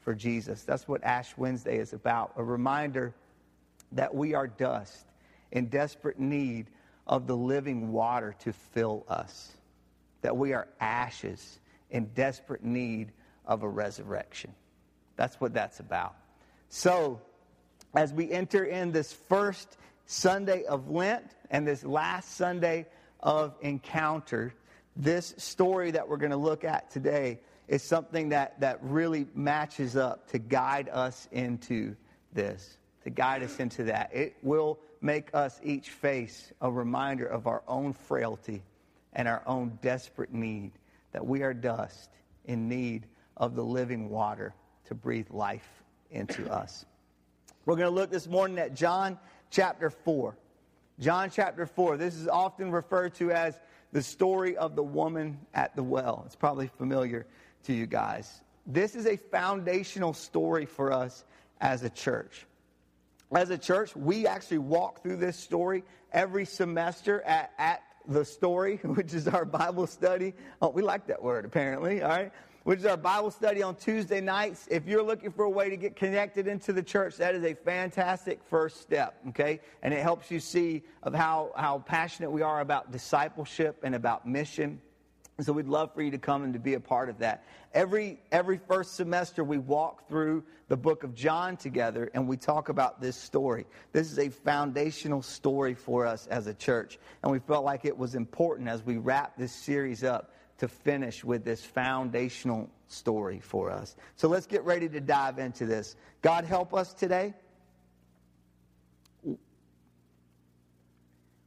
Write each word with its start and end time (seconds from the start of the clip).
for 0.00 0.14
Jesus. 0.14 0.62
That's 0.64 0.88
what 0.88 1.02
Ash 1.04 1.36
Wednesday 1.36 1.78
is 1.78 1.92
about 1.92 2.32
a 2.36 2.42
reminder 2.42 3.14
that 3.92 4.14
we 4.14 4.34
are 4.34 4.46
dust 4.46 5.06
in 5.50 5.66
desperate 5.66 6.18
need 6.18 6.66
of 7.06 7.26
the 7.26 7.36
living 7.36 7.92
water 7.92 8.34
to 8.40 8.52
fill 8.52 9.04
us, 9.08 9.52
that 10.22 10.36
we 10.36 10.52
are 10.52 10.68
ashes 10.80 11.58
in 11.90 12.06
desperate 12.14 12.64
need 12.64 13.12
of 13.44 13.62
a 13.62 13.68
resurrection. 13.68 14.54
That's 15.16 15.40
what 15.40 15.52
that's 15.52 15.80
about. 15.80 16.14
So, 16.68 17.20
as 17.94 18.12
we 18.12 18.30
enter 18.30 18.64
in 18.64 18.92
this 18.92 19.12
first 19.12 19.76
Sunday 20.06 20.64
of 20.64 20.90
Lent 20.90 21.26
and 21.50 21.66
this 21.66 21.84
last 21.84 22.36
Sunday 22.36 22.86
of 23.20 23.54
encounter, 23.60 24.54
this 24.96 25.34
story 25.36 25.90
that 25.90 26.08
we're 26.08 26.16
going 26.16 26.30
to 26.30 26.36
look 26.36 26.64
at 26.64 26.90
today 26.90 27.40
is 27.68 27.82
something 27.82 28.30
that, 28.30 28.60
that 28.60 28.78
really 28.82 29.26
matches 29.34 29.96
up 29.96 30.30
to 30.30 30.38
guide 30.38 30.88
us 30.88 31.28
into 31.32 31.94
this, 32.32 32.78
to 33.04 33.10
guide 33.10 33.42
us 33.42 33.58
into 33.60 33.84
that. 33.84 34.10
It 34.14 34.36
will 34.42 34.78
make 35.00 35.30
us 35.34 35.60
each 35.62 35.90
face 35.90 36.52
a 36.60 36.70
reminder 36.70 37.26
of 37.26 37.46
our 37.46 37.62
own 37.66 37.92
frailty 37.92 38.62
and 39.12 39.28
our 39.28 39.42
own 39.46 39.78
desperate 39.82 40.32
need, 40.32 40.72
that 41.12 41.26
we 41.26 41.42
are 41.42 41.52
dust 41.52 42.10
in 42.46 42.68
need 42.68 43.06
of 43.36 43.54
the 43.54 43.64
living 43.64 44.08
water 44.08 44.54
to 44.86 44.94
breathe 44.94 45.30
life 45.30 45.68
into 46.10 46.50
us. 46.50 46.84
We're 47.64 47.76
going 47.76 47.88
to 47.88 47.94
look 47.94 48.10
this 48.10 48.26
morning 48.26 48.58
at 48.58 48.74
John 48.74 49.18
chapter 49.50 49.90
4. 49.90 50.36
John 50.98 51.30
chapter 51.30 51.66
4. 51.66 51.96
This 51.96 52.14
is 52.14 52.28
often 52.28 52.70
referred 52.70 53.14
to 53.14 53.30
as 53.30 53.58
the 53.92 54.02
story 54.02 54.56
of 54.56 54.74
the 54.76 54.82
woman 54.82 55.38
at 55.54 55.76
the 55.76 55.82
well. 55.82 56.22
It's 56.26 56.36
probably 56.36 56.66
familiar 56.66 57.26
to 57.64 57.72
you 57.72 57.86
guys. 57.86 58.42
This 58.66 58.94
is 58.94 59.06
a 59.06 59.16
foundational 59.16 60.12
story 60.12 60.66
for 60.66 60.92
us 60.92 61.24
as 61.60 61.82
a 61.82 61.90
church. 61.90 62.46
As 63.34 63.50
a 63.50 63.58
church, 63.58 63.96
we 63.96 64.26
actually 64.26 64.58
walk 64.58 65.02
through 65.02 65.16
this 65.16 65.36
story 65.36 65.84
every 66.12 66.44
semester 66.44 67.22
at, 67.22 67.50
at 67.58 67.82
the 68.06 68.24
story, 68.24 68.76
which 68.82 69.14
is 69.14 69.26
our 69.26 69.44
Bible 69.44 69.86
study. 69.86 70.34
Oh, 70.60 70.68
we 70.68 70.82
like 70.82 71.06
that 71.06 71.22
word, 71.22 71.44
apparently, 71.44 72.02
all 72.02 72.10
right? 72.10 72.32
Which 72.64 72.78
is 72.78 72.86
our 72.86 72.96
Bible 72.96 73.32
study 73.32 73.62
on 73.62 73.74
Tuesday 73.74 74.20
nights. 74.20 74.68
If 74.70 74.86
you're 74.86 75.02
looking 75.02 75.32
for 75.32 75.44
a 75.44 75.50
way 75.50 75.68
to 75.70 75.76
get 75.76 75.96
connected 75.96 76.46
into 76.46 76.72
the 76.72 76.82
church, 76.82 77.16
that 77.16 77.34
is 77.34 77.42
a 77.42 77.54
fantastic 77.54 78.40
first 78.44 78.80
step, 78.80 79.16
okay? 79.30 79.60
And 79.82 79.92
it 79.92 80.00
helps 80.00 80.30
you 80.30 80.38
see 80.38 80.82
of 81.02 81.12
how, 81.12 81.50
how 81.56 81.80
passionate 81.80 82.30
we 82.30 82.42
are 82.42 82.60
about 82.60 82.92
discipleship 82.92 83.80
and 83.82 83.96
about 83.96 84.28
mission. 84.28 84.80
So 85.40 85.52
we'd 85.52 85.66
love 85.66 85.94
for 85.94 86.02
you 86.02 86.10
to 86.10 86.18
come 86.18 86.44
and 86.44 86.52
to 86.52 86.58
be 86.58 86.74
a 86.74 86.80
part 86.80 87.08
of 87.08 87.18
that. 87.18 87.44
Every, 87.72 88.20
every 88.30 88.58
first 88.58 88.96
semester, 88.96 89.42
we 89.42 89.56
walk 89.56 90.06
through 90.06 90.44
the 90.68 90.76
book 90.76 91.04
of 91.04 91.14
John 91.14 91.56
together 91.56 92.10
and 92.12 92.28
we 92.28 92.36
talk 92.36 92.68
about 92.68 93.00
this 93.00 93.16
story. 93.16 93.66
This 93.92 94.12
is 94.12 94.18
a 94.18 94.28
foundational 94.28 95.22
story 95.22 95.74
for 95.74 96.06
us 96.06 96.26
as 96.26 96.46
a 96.46 96.54
church. 96.54 96.98
And 97.22 97.32
we 97.32 97.38
felt 97.38 97.64
like 97.64 97.86
it 97.86 97.96
was 97.96 98.14
important 98.14 98.68
as 98.68 98.84
we 98.84 98.98
wrap 98.98 99.36
this 99.38 99.52
series 99.52 100.04
up 100.04 100.34
to 100.58 100.68
finish 100.68 101.24
with 101.24 101.44
this 101.44 101.64
foundational 101.64 102.70
story 102.86 103.40
for 103.40 103.70
us. 103.70 103.96
So 104.16 104.28
let's 104.28 104.46
get 104.46 104.62
ready 104.64 104.88
to 104.90 105.00
dive 105.00 105.38
into 105.38 105.64
this. 105.64 105.96
God, 106.20 106.44
help 106.44 106.74
us 106.74 106.92
today. 106.92 107.32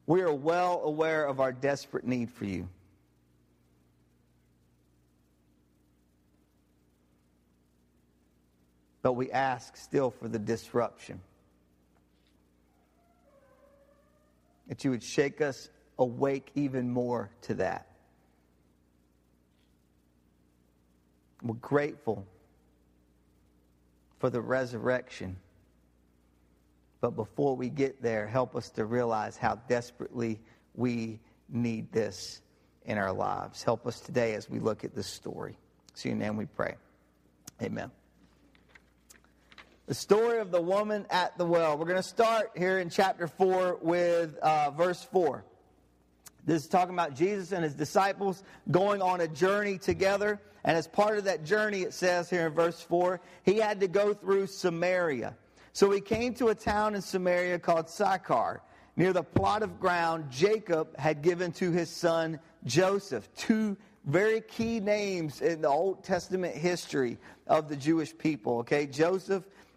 We 0.07 0.21
are 0.21 0.33
well 0.33 0.81
aware 0.83 1.27
of 1.27 1.39
our 1.39 1.51
desperate 1.51 2.05
need 2.05 2.31
for 2.31 2.45
you. 2.45 2.67
But 9.05 9.13
we 9.13 9.29
ask 9.29 9.77
still 9.77 10.09
for 10.09 10.27
the 10.27 10.39
disruption. 10.39 11.21
That 14.67 14.83
you 14.83 14.89
would 14.89 15.03
shake 15.03 15.41
us 15.41 15.69
awake 15.99 16.49
even 16.55 16.89
more 16.89 17.29
to 17.43 17.53
that. 17.53 17.85
We're 21.43 21.53
grateful 21.53 22.25
for 24.17 24.31
the 24.31 24.41
resurrection. 24.41 25.35
But 26.99 27.11
before 27.11 27.55
we 27.55 27.69
get 27.69 28.01
there, 28.01 28.25
help 28.25 28.55
us 28.55 28.71
to 28.71 28.85
realize 28.85 29.37
how 29.37 29.59
desperately 29.69 30.39
we 30.73 31.19
need 31.47 31.91
this 31.91 32.41
in 32.87 32.97
our 32.97 33.13
lives. 33.13 33.61
Help 33.61 33.85
us 33.85 33.99
today 33.99 34.33
as 34.33 34.49
we 34.49 34.57
look 34.57 34.83
at 34.83 34.95
this 34.95 35.05
story. 35.05 35.55
See 35.93 36.09
your 36.09 36.17
name 36.17 36.37
we 36.37 36.45
pray. 36.45 36.73
Amen 37.61 37.91
the 39.87 39.93
story 39.93 40.39
of 40.39 40.49
the 40.49 40.61
woman 40.61 41.05
at 41.11 41.37
the 41.37 41.45
well. 41.45 41.77
We're 41.77 41.85
going 41.85 41.97
to 41.97 42.03
start 42.03 42.51
here 42.57 42.79
in 42.79 42.89
chapter 42.89 43.27
4 43.27 43.79
with 43.81 44.35
uh, 44.37 44.71
verse 44.71 45.03
4. 45.11 45.45
This 46.43 46.63
is 46.63 46.67
talking 46.67 46.93
about 46.95 47.15
Jesus 47.15 47.51
and 47.51 47.63
his 47.63 47.75
disciples 47.75 48.43
going 48.71 49.01
on 49.01 49.21
a 49.21 49.27
journey 49.27 49.77
together. 49.77 50.41
And 50.63 50.75
as 50.75 50.87
part 50.87 51.19
of 51.19 51.25
that 51.25 51.43
journey, 51.43 51.81
it 51.81 51.93
says 51.93 52.29
here 52.29 52.47
in 52.47 52.53
verse 52.53 52.81
4, 52.81 53.21
he 53.43 53.57
had 53.57 53.79
to 53.81 53.87
go 53.87 54.13
through 54.13 54.47
Samaria. 54.47 55.35
So 55.73 55.91
he 55.91 56.01
came 56.01 56.33
to 56.35 56.47
a 56.47 56.55
town 56.55 56.95
in 56.95 57.01
Samaria 57.01 57.59
called 57.59 57.87
Sychar. 57.87 58.61
Near 58.95 59.13
the 59.13 59.23
plot 59.23 59.61
of 59.61 59.79
ground 59.79 60.31
Jacob 60.31 60.97
had 60.97 61.21
given 61.21 61.51
to 61.53 61.71
his 61.71 61.89
son 61.89 62.39
Joseph. 62.63 63.27
Two 63.35 63.77
very 64.05 64.41
key 64.41 64.79
names 64.79 65.41
in 65.41 65.61
the 65.61 65.67
Old 65.67 66.03
Testament 66.03 66.55
history 66.55 67.17
of 67.45 67.67
the 67.67 67.75
Jewish 67.75 68.17
people. 68.17 68.59
Okay, 68.59 68.87
Joseph 68.87 69.43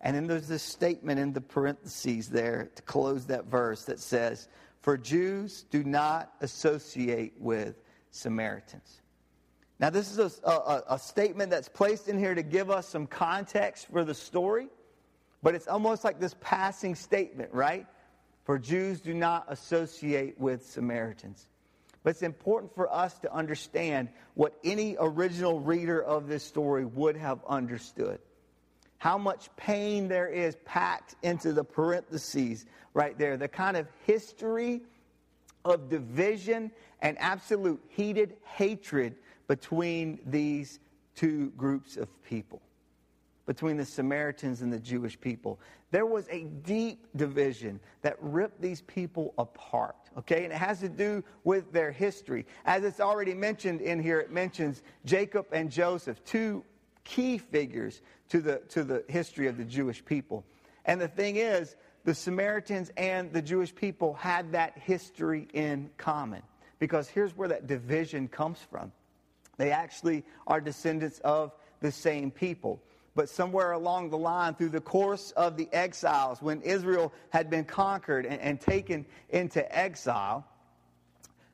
And 0.00 0.14
then 0.14 0.26
there's 0.26 0.46
this 0.46 0.62
statement 0.62 1.18
in 1.18 1.32
the 1.32 1.40
parentheses 1.40 2.28
there 2.28 2.70
to 2.76 2.82
close 2.82 3.26
that 3.26 3.46
verse 3.46 3.84
that 3.84 3.98
says, 3.98 4.48
For 4.80 4.96
Jews 4.96 5.64
do 5.70 5.82
not 5.82 6.32
associate 6.40 7.34
with 7.38 7.74
Samaritans. 8.10 9.00
Now, 9.80 9.90
this 9.90 10.10
is 10.10 10.18
a, 10.18 10.50
a, 10.50 10.82
a, 10.90 10.98
statement 10.98 11.50
that's 11.50 11.68
placed 11.68 12.08
in 12.08 12.18
here 12.18 12.34
to 12.34 12.42
give 12.42 12.68
us 12.68 12.88
some 12.88 13.06
context 13.06 13.86
for 13.92 14.04
the 14.04 14.14
story, 14.14 14.68
but 15.40 15.54
it's 15.54 15.68
almost 15.68 16.02
like 16.02 16.18
this 16.18 16.34
passing 16.40 16.96
statement, 16.96 17.52
right? 17.52 17.86
For 18.44 18.58
Jews 18.58 19.00
do 19.00 19.14
not 19.14 19.46
associate 19.48 20.38
with 20.40 20.66
Samaritans. 20.66 21.46
But 22.02 22.10
it's 22.10 22.22
important 22.22 22.74
for 22.74 22.92
us 22.92 23.16
to 23.20 23.32
understand 23.32 24.08
what 24.34 24.54
any 24.64 24.96
original 24.98 25.60
reader 25.60 26.02
of 26.02 26.26
this 26.26 26.42
story 26.42 26.84
would 26.84 27.16
have 27.16 27.40
understood 27.46 28.18
how 28.98 29.16
much 29.16 29.48
pain 29.56 30.08
there 30.08 30.28
is 30.28 30.56
packed 30.64 31.14
into 31.22 31.52
the 31.52 31.64
parentheses 31.64 32.66
right 32.94 33.16
there. 33.16 33.36
The 33.36 33.48
kind 33.48 33.76
of 33.76 33.86
history 34.04 34.82
of 35.64 35.88
division 35.88 36.70
and 37.00 37.16
absolute 37.18 37.80
heated 37.88 38.36
hatred 38.44 39.14
between 39.46 40.18
these 40.26 40.80
two 41.14 41.50
groups 41.56 41.96
of 41.96 42.08
people, 42.22 42.60
between 43.46 43.76
the 43.76 43.84
Samaritans 43.84 44.62
and 44.62 44.72
the 44.72 44.78
Jewish 44.78 45.20
people. 45.20 45.58
There 45.90 46.06
was 46.06 46.28
a 46.28 46.44
deep 46.44 47.06
division 47.16 47.80
that 48.02 48.16
ripped 48.20 48.60
these 48.60 48.82
people 48.82 49.32
apart, 49.38 49.96
okay? 50.18 50.44
And 50.44 50.52
it 50.52 50.58
has 50.58 50.80
to 50.80 50.88
do 50.88 51.24
with 51.44 51.72
their 51.72 51.90
history. 51.90 52.46
As 52.66 52.84
it's 52.84 53.00
already 53.00 53.32
mentioned 53.32 53.80
in 53.80 54.02
here, 54.02 54.20
it 54.20 54.30
mentions 54.30 54.82
Jacob 55.04 55.46
and 55.50 55.70
Joseph, 55.70 56.22
two 56.24 56.62
key 57.08 57.38
figures 57.38 58.02
to 58.28 58.40
the, 58.40 58.58
to 58.68 58.84
the 58.84 59.02
history 59.08 59.46
of 59.46 59.56
the 59.56 59.64
Jewish 59.64 60.04
people. 60.04 60.44
And 60.84 61.00
the 61.00 61.08
thing 61.08 61.36
is, 61.36 61.74
the 62.04 62.14
Samaritans 62.14 62.92
and 62.96 63.32
the 63.32 63.42
Jewish 63.42 63.74
people 63.74 64.14
had 64.14 64.52
that 64.52 64.78
history 64.78 65.48
in 65.52 65.90
common. 65.96 66.42
Because 66.78 67.08
here's 67.08 67.36
where 67.36 67.48
that 67.48 67.66
division 67.66 68.28
comes 68.28 68.58
from. 68.70 68.92
They 69.56 69.72
actually 69.72 70.24
are 70.46 70.60
descendants 70.60 71.18
of 71.20 71.52
the 71.80 71.90
same 71.90 72.30
people. 72.30 72.80
But 73.14 73.28
somewhere 73.28 73.72
along 73.72 74.10
the 74.10 74.18
line, 74.18 74.54
through 74.54 74.68
the 74.68 74.80
course 74.80 75.32
of 75.32 75.56
the 75.56 75.68
exiles, 75.72 76.40
when 76.40 76.60
Israel 76.62 77.12
had 77.30 77.50
been 77.50 77.64
conquered 77.64 78.26
and, 78.26 78.40
and 78.40 78.60
taken 78.60 79.04
into 79.30 79.76
exile, 79.76 80.46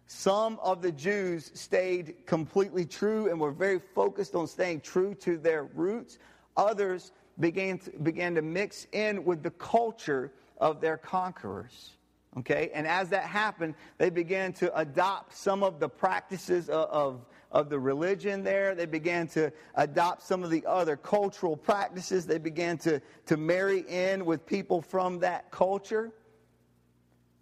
some 0.07 0.59
of 0.63 0.83
the 0.83 0.93
Jews 0.93 1.51
stayed 1.55 2.27
completely 2.27 2.85
true 2.85 3.31
and 3.31 3.41
were 3.41 3.53
very 3.53 3.79
focused 3.79 4.35
on 4.35 4.47
staying 4.47 4.83
true 4.83 5.15
to 5.17 5.39
their 5.39 5.65
roots. 5.65 6.19
Others 6.57 7.13
began 7.41 7.79
to, 7.79 7.91
began 7.91 8.35
to 8.35 8.43
mix 8.43 8.87
in 8.93 9.25
with 9.25 9.43
the 9.43 9.51
culture 9.53 10.33
of 10.59 10.81
their 10.81 10.97
conquerors. 10.97 11.93
Okay? 12.39 12.71
And 12.75 12.87
as 12.87 13.09
that 13.11 13.25
happened, 13.25 13.75
they 13.99 14.11
began 14.11 14.53
to 14.55 14.77
adopt 14.79 15.37
some 15.37 15.63
of 15.63 15.81
the 15.81 15.89
practices 15.89 16.69
of, 16.69 16.89
of, 16.91 17.27
of, 17.53 17.71
the 17.71 17.79
religion 17.79 18.43
there. 18.43 18.75
They 18.75 18.87
began 18.87 19.29
to 19.29 19.53
adopt 19.77 20.23
some 20.23 20.43
of 20.43 20.51
the 20.51 20.65
other 20.67 20.97
cultural 20.97 21.57
practices. 21.57 22.27
They 22.27 22.39
began 22.39 22.77
to, 22.79 23.01
to 23.27 23.37
marry 23.37 23.85
in 23.89 24.25
with 24.25 24.45
people 24.47 24.83
from 24.83 25.21
that 25.21 25.51
culture. 25.51 26.13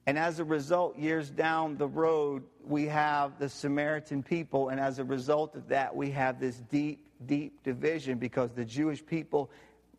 And 0.06 0.18
as 0.18 0.40
a 0.40 0.44
result, 0.44 0.98
years 0.98 1.30
down 1.30 1.76
the 1.76 1.86
road, 1.86 2.42
we 2.64 2.86
have 2.86 3.38
the 3.38 3.48
Samaritan 3.48 4.22
people. 4.22 4.70
And 4.70 4.80
as 4.80 4.98
a 4.98 5.04
result 5.04 5.54
of 5.54 5.68
that, 5.68 5.94
we 5.94 6.10
have 6.10 6.40
this 6.40 6.56
deep, 6.70 7.06
deep 7.26 7.62
division 7.62 8.18
because 8.18 8.50
the 8.50 8.64
Jewish 8.64 9.04
people 9.04 9.50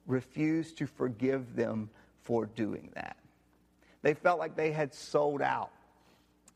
refused 0.06 0.78
to 0.80 0.86
forgive 0.86 1.56
them 1.56 1.90
for 2.22 2.48
doing 2.48 2.90
that. 2.96 3.16
They 4.02 4.14
felt 4.14 4.40
like 4.40 4.58
they 4.58 4.74
had 4.74 4.94
sold 4.94 5.42
out, 5.42 5.72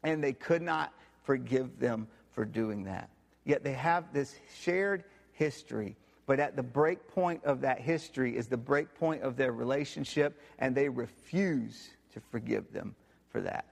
and 0.04 0.22
they 0.22 0.34
could 0.34 0.62
not 0.62 0.94
forgive 1.24 1.80
them 1.80 2.08
for 2.32 2.44
doing 2.44 2.84
that. 2.84 3.10
Yet 3.46 3.64
they 3.64 3.74
have 3.74 4.12
this 4.12 4.36
shared 4.60 5.06
history. 5.32 5.96
But 6.26 6.42
at 6.42 6.58
the 6.58 6.64
break 6.64 7.08
point 7.08 7.46
of 7.46 7.62
that 7.62 7.80
history 7.80 8.36
is 8.36 8.48
the 8.48 8.58
break 8.58 8.94
point 8.96 9.22
of 9.24 9.38
their 9.38 9.54
relationship, 9.54 10.42
and 10.60 10.76
they 10.76 10.90
refuse 10.90 11.92
to 12.14 12.20
forgive 12.20 12.74
them 12.74 12.94
for 13.38 13.42
that. 13.42 13.66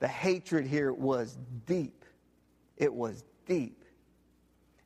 The 0.00 0.08
hatred 0.08 0.66
here 0.66 0.92
was 0.92 1.38
deep. 1.64 2.04
It 2.76 2.92
was 2.92 3.24
deep. 3.46 3.82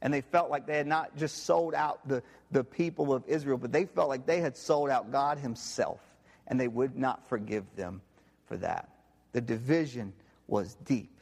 And 0.00 0.14
they 0.14 0.20
felt 0.20 0.48
like 0.48 0.64
they 0.64 0.76
had 0.76 0.86
not 0.86 1.16
just 1.16 1.44
sold 1.44 1.74
out 1.74 2.06
the, 2.06 2.22
the 2.52 2.62
people 2.62 3.12
of 3.12 3.24
Israel, 3.26 3.58
but 3.58 3.72
they 3.72 3.84
felt 3.84 4.08
like 4.08 4.24
they 4.24 4.40
had 4.40 4.56
sold 4.56 4.90
out 4.90 5.10
God 5.10 5.38
Himself, 5.38 5.98
and 6.46 6.60
they 6.60 6.68
would 6.68 6.96
not 6.96 7.28
forgive 7.28 7.64
them 7.74 8.00
for 8.46 8.56
that. 8.58 8.90
The 9.32 9.40
division 9.40 10.12
was 10.46 10.76
deep, 10.84 11.18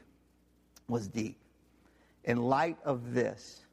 was 0.87 1.09
deep. 1.09 1.39
In 2.25 2.37
light 2.37 2.77
of 2.85 3.15
this, 3.15 3.65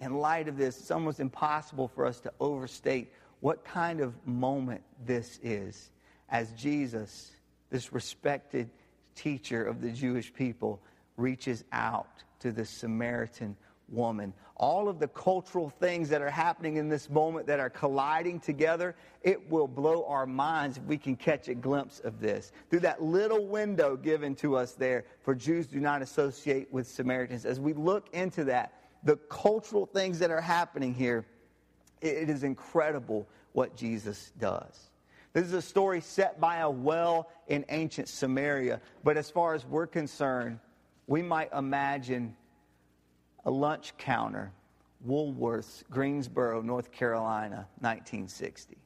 in 0.00 0.14
light 0.14 0.48
of 0.48 0.56
this, 0.56 0.80
it's 0.80 0.90
almost 0.90 1.20
impossible 1.20 1.88
for 1.88 2.06
us 2.06 2.18
to 2.20 2.32
overstate 2.40 3.12
what 3.40 3.62
kind 3.62 4.00
of 4.00 4.14
moment 4.26 4.80
this 5.04 5.38
is 5.42 5.90
as 6.30 6.50
Jesus, 6.52 7.32
this 7.70 7.92
respected 7.92 8.70
teacher 9.14 9.64
of 9.64 9.80
the 9.80 9.90
Jewish 9.90 10.32
people, 10.32 10.80
reaches 11.16 11.64
out 11.72 12.24
to 12.40 12.52
the 12.52 12.64
Samaritan 12.64 13.56
woman. 13.88 14.32
All 14.56 14.88
of 14.88 14.98
the 14.98 15.08
cultural 15.08 15.70
things 15.70 16.10
that 16.10 16.22
are 16.22 16.30
happening 16.30 16.76
in 16.76 16.88
this 16.88 17.08
moment 17.08 17.46
that 17.46 17.60
are 17.60 17.70
colliding 17.70 18.40
together, 18.40 18.94
it 19.22 19.50
will 19.50 19.66
blow 19.66 20.04
our 20.06 20.26
minds 20.26 20.76
if 20.76 20.84
we 20.84 20.98
can 20.98 21.16
catch 21.16 21.48
a 21.48 21.54
glimpse 21.54 22.00
of 22.00 22.20
this. 22.20 22.52
Through 22.68 22.80
that 22.80 23.02
little 23.02 23.46
window 23.46 23.96
given 23.96 24.34
to 24.36 24.56
us 24.56 24.72
there, 24.72 25.04
for 25.22 25.34
Jews 25.34 25.66
do 25.66 25.80
not 25.80 26.02
associate 26.02 26.72
with 26.72 26.86
Samaritans. 26.86 27.46
As 27.46 27.58
we 27.58 27.72
look 27.72 28.08
into 28.12 28.44
that, 28.44 28.74
the 29.02 29.16
cultural 29.16 29.86
things 29.86 30.18
that 30.18 30.30
are 30.30 30.42
happening 30.42 30.94
here, 30.94 31.24
it 32.02 32.28
is 32.28 32.44
incredible 32.44 33.26
what 33.52 33.76
Jesus 33.76 34.32
does. 34.38 34.89
This 35.32 35.44
is 35.44 35.52
a 35.52 35.62
story 35.62 36.00
set 36.00 36.40
by 36.40 36.58
a 36.58 36.70
well 36.70 37.28
in 37.46 37.64
ancient 37.68 38.08
Samaria, 38.08 38.80
but 39.04 39.16
as 39.16 39.30
far 39.30 39.54
as 39.54 39.64
we're 39.64 39.86
concerned, 39.86 40.58
we 41.06 41.22
might 41.22 41.52
imagine 41.52 42.36
a 43.44 43.50
lunch 43.50 43.96
counter, 43.96 44.52
Woolworths, 45.06 45.84
Greensboro, 45.88 46.62
North 46.62 46.90
Carolina, 46.90 47.68
1960. 47.78 48.76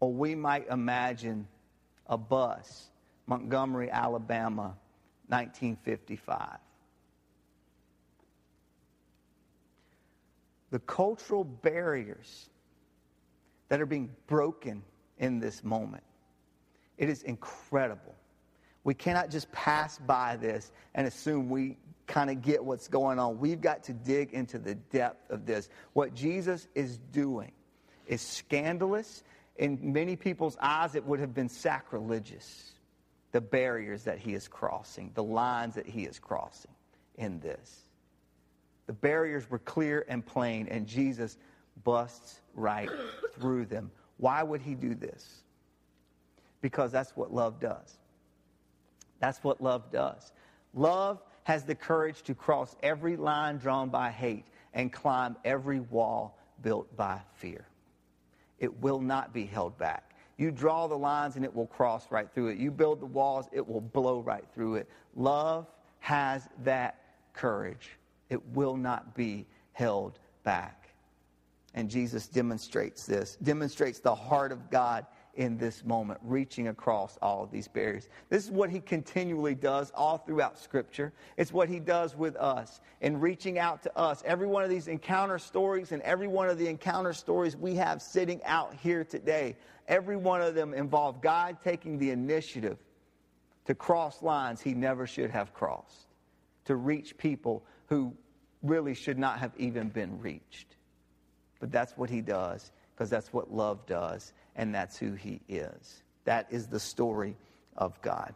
Or 0.00 0.12
we 0.12 0.34
might 0.34 0.66
imagine 0.68 1.46
a 2.06 2.16
bus, 2.16 2.90
Montgomery, 3.26 3.90
Alabama, 3.90 4.76
1955. 5.28 6.58
The 10.70 10.78
cultural 10.80 11.44
barriers 11.44 12.50
that 13.68 13.80
are 13.80 13.86
being 13.86 14.10
broken 14.26 14.82
in 15.18 15.38
this 15.38 15.64
moment. 15.64 16.02
It 16.98 17.08
is 17.08 17.22
incredible. 17.22 18.14
We 18.84 18.94
cannot 18.94 19.30
just 19.30 19.50
pass 19.52 19.98
by 19.98 20.36
this 20.36 20.72
and 20.94 21.06
assume 21.06 21.48
we 21.48 21.76
kind 22.06 22.30
of 22.30 22.42
get 22.42 22.62
what's 22.62 22.86
going 22.86 23.18
on. 23.18 23.38
We've 23.38 23.60
got 23.60 23.82
to 23.84 23.92
dig 23.92 24.32
into 24.32 24.58
the 24.58 24.74
depth 24.74 25.30
of 25.30 25.46
this. 25.46 25.70
What 25.94 26.14
Jesus 26.14 26.68
is 26.74 26.98
doing 27.12 27.52
is 28.06 28.20
scandalous. 28.20 29.24
In 29.56 29.92
many 29.92 30.16
people's 30.16 30.56
eyes, 30.60 30.94
it 30.94 31.04
would 31.04 31.20
have 31.20 31.34
been 31.34 31.48
sacrilegious. 31.48 32.72
The 33.32 33.40
barriers 33.40 34.04
that 34.04 34.18
he 34.18 34.34
is 34.34 34.46
crossing, 34.46 35.10
the 35.14 35.22
lines 35.22 35.74
that 35.74 35.86
he 35.86 36.04
is 36.04 36.18
crossing 36.18 36.70
in 37.16 37.40
this. 37.40 37.86
The 38.86 38.92
barriers 38.92 39.48
were 39.48 39.58
clear 39.58 40.04
and 40.08 40.24
plain, 40.24 40.68
and 40.68 40.86
Jesus 40.86 41.38
busts 41.82 42.40
right 42.54 42.88
through 43.34 43.66
them. 43.66 43.90
Why 44.18 44.42
would 44.42 44.60
he 44.62 44.74
do 44.74 44.94
this? 44.94 45.42
Because 46.60 46.92
that's 46.92 47.16
what 47.16 47.32
love 47.32 47.60
does. 47.60 47.98
That's 49.20 49.42
what 49.42 49.60
love 49.60 49.90
does. 49.90 50.32
Love 50.72 51.22
has 51.44 51.64
the 51.64 51.74
courage 51.74 52.22
to 52.22 52.34
cross 52.34 52.74
every 52.82 53.16
line 53.16 53.58
drawn 53.58 53.88
by 53.88 54.10
hate 54.10 54.46
and 54.72 54.92
climb 54.92 55.36
every 55.44 55.80
wall 55.80 56.38
built 56.62 56.94
by 56.96 57.20
fear. 57.34 57.66
It 58.58 58.80
will 58.80 59.00
not 59.00 59.32
be 59.32 59.44
held 59.44 59.76
back. 59.78 60.14
You 60.36 60.50
draw 60.50 60.86
the 60.86 60.96
lines 60.96 61.36
and 61.36 61.44
it 61.44 61.54
will 61.54 61.66
cross 61.66 62.10
right 62.10 62.28
through 62.32 62.48
it. 62.48 62.58
You 62.58 62.70
build 62.70 63.00
the 63.00 63.06
walls, 63.06 63.46
it 63.52 63.66
will 63.66 63.80
blow 63.80 64.20
right 64.20 64.44
through 64.54 64.76
it. 64.76 64.88
Love 65.14 65.66
has 66.00 66.48
that 66.64 67.00
courage. 67.32 67.90
It 68.30 68.44
will 68.48 68.76
not 68.76 69.14
be 69.14 69.46
held 69.72 70.18
back. 70.42 70.83
And 71.74 71.90
Jesus 71.90 72.28
demonstrates 72.28 73.04
this, 73.04 73.36
demonstrates 73.42 73.98
the 73.98 74.14
heart 74.14 74.52
of 74.52 74.70
God 74.70 75.06
in 75.34 75.58
this 75.58 75.84
moment, 75.84 76.20
reaching 76.22 76.68
across 76.68 77.18
all 77.20 77.42
of 77.42 77.50
these 77.50 77.66
barriers. 77.66 78.08
This 78.28 78.44
is 78.44 78.50
what 78.52 78.70
he 78.70 78.78
continually 78.78 79.56
does 79.56 79.90
all 79.92 80.18
throughout 80.18 80.58
Scripture. 80.58 81.12
It's 81.36 81.52
what 81.52 81.68
he 81.68 81.80
does 81.80 82.14
with 82.14 82.36
us 82.36 82.80
in 83.00 83.18
reaching 83.18 83.58
out 83.58 83.82
to 83.82 83.98
us. 83.98 84.22
Every 84.24 84.46
one 84.46 84.62
of 84.62 84.70
these 84.70 84.86
encounter 84.86 85.40
stories 85.40 85.90
and 85.90 86.00
every 86.02 86.28
one 86.28 86.48
of 86.48 86.58
the 86.58 86.68
encounter 86.68 87.12
stories 87.12 87.56
we 87.56 87.74
have 87.74 88.00
sitting 88.00 88.40
out 88.44 88.74
here 88.74 89.02
today, 89.02 89.56
every 89.88 90.16
one 90.16 90.40
of 90.40 90.54
them 90.54 90.72
involve 90.72 91.20
God 91.20 91.56
taking 91.64 91.98
the 91.98 92.10
initiative 92.10 92.78
to 93.64 93.74
cross 93.74 94.22
lines 94.22 94.60
he 94.60 94.74
never 94.74 95.06
should 95.06 95.30
have 95.30 95.52
crossed, 95.52 96.06
to 96.66 96.76
reach 96.76 97.16
people 97.18 97.64
who 97.88 98.14
really 98.62 98.94
should 98.94 99.18
not 99.18 99.40
have 99.40 99.52
even 99.58 99.88
been 99.88 100.20
reached. 100.20 100.76
But 101.64 101.72
that's 101.72 101.96
what 101.96 102.10
he 102.10 102.20
does 102.20 102.72
because 102.94 103.08
that's 103.08 103.32
what 103.32 103.50
love 103.50 103.86
does 103.86 104.34
and 104.54 104.74
that's 104.74 104.98
who 104.98 105.14
he 105.14 105.40
is. 105.48 106.02
That 106.24 106.46
is 106.50 106.66
the 106.66 106.78
story 106.78 107.38
of 107.74 107.98
God. 108.02 108.34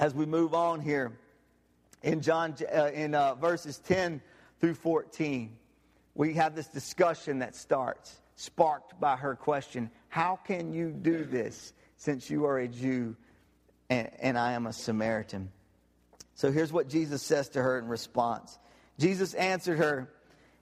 As 0.00 0.14
we 0.14 0.26
move 0.26 0.52
on 0.52 0.80
here 0.80 1.16
in 2.02 2.22
John 2.22 2.56
uh, 2.74 2.90
in 2.92 3.14
uh, 3.14 3.36
verses 3.36 3.78
10 3.78 4.20
through 4.58 4.74
14, 4.74 5.56
we 6.16 6.34
have 6.34 6.56
this 6.56 6.66
discussion 6.66 7.38
that 7.38 7.54
starts 7.54 8.20
sparked 8.34 8.98
by 8.98 9.14
her 9.14 9.36
question, 9.36 9.88
how 10.08 10.34
can 10.34 10.72
you 10.72 10.90
do 10.90 11.22
this 11.22 11.72
since 11.98 12.28
you 12.28 12.46
are 12.46 12.58
a 12.58 12.66
Jew 12.66 13.14
and, 13.88 14.10
and 14.18 14.36
I 14.36 14.54
am 14.54 14.66
a 14.66 14.72
Samaritan? 14.72 15.52
So 16.34 16.50
here's 16.50 16.72
what 16.72 16.88
Jesus 16.88 17.22
says 17.22 17.50
to 17.50 17.62
her 17.62 17.78
in 17.78 17.86
response. 17.86 18.58
Jesus 18.98 19.34
answered 19.34 19.78
her, 19.78 20.10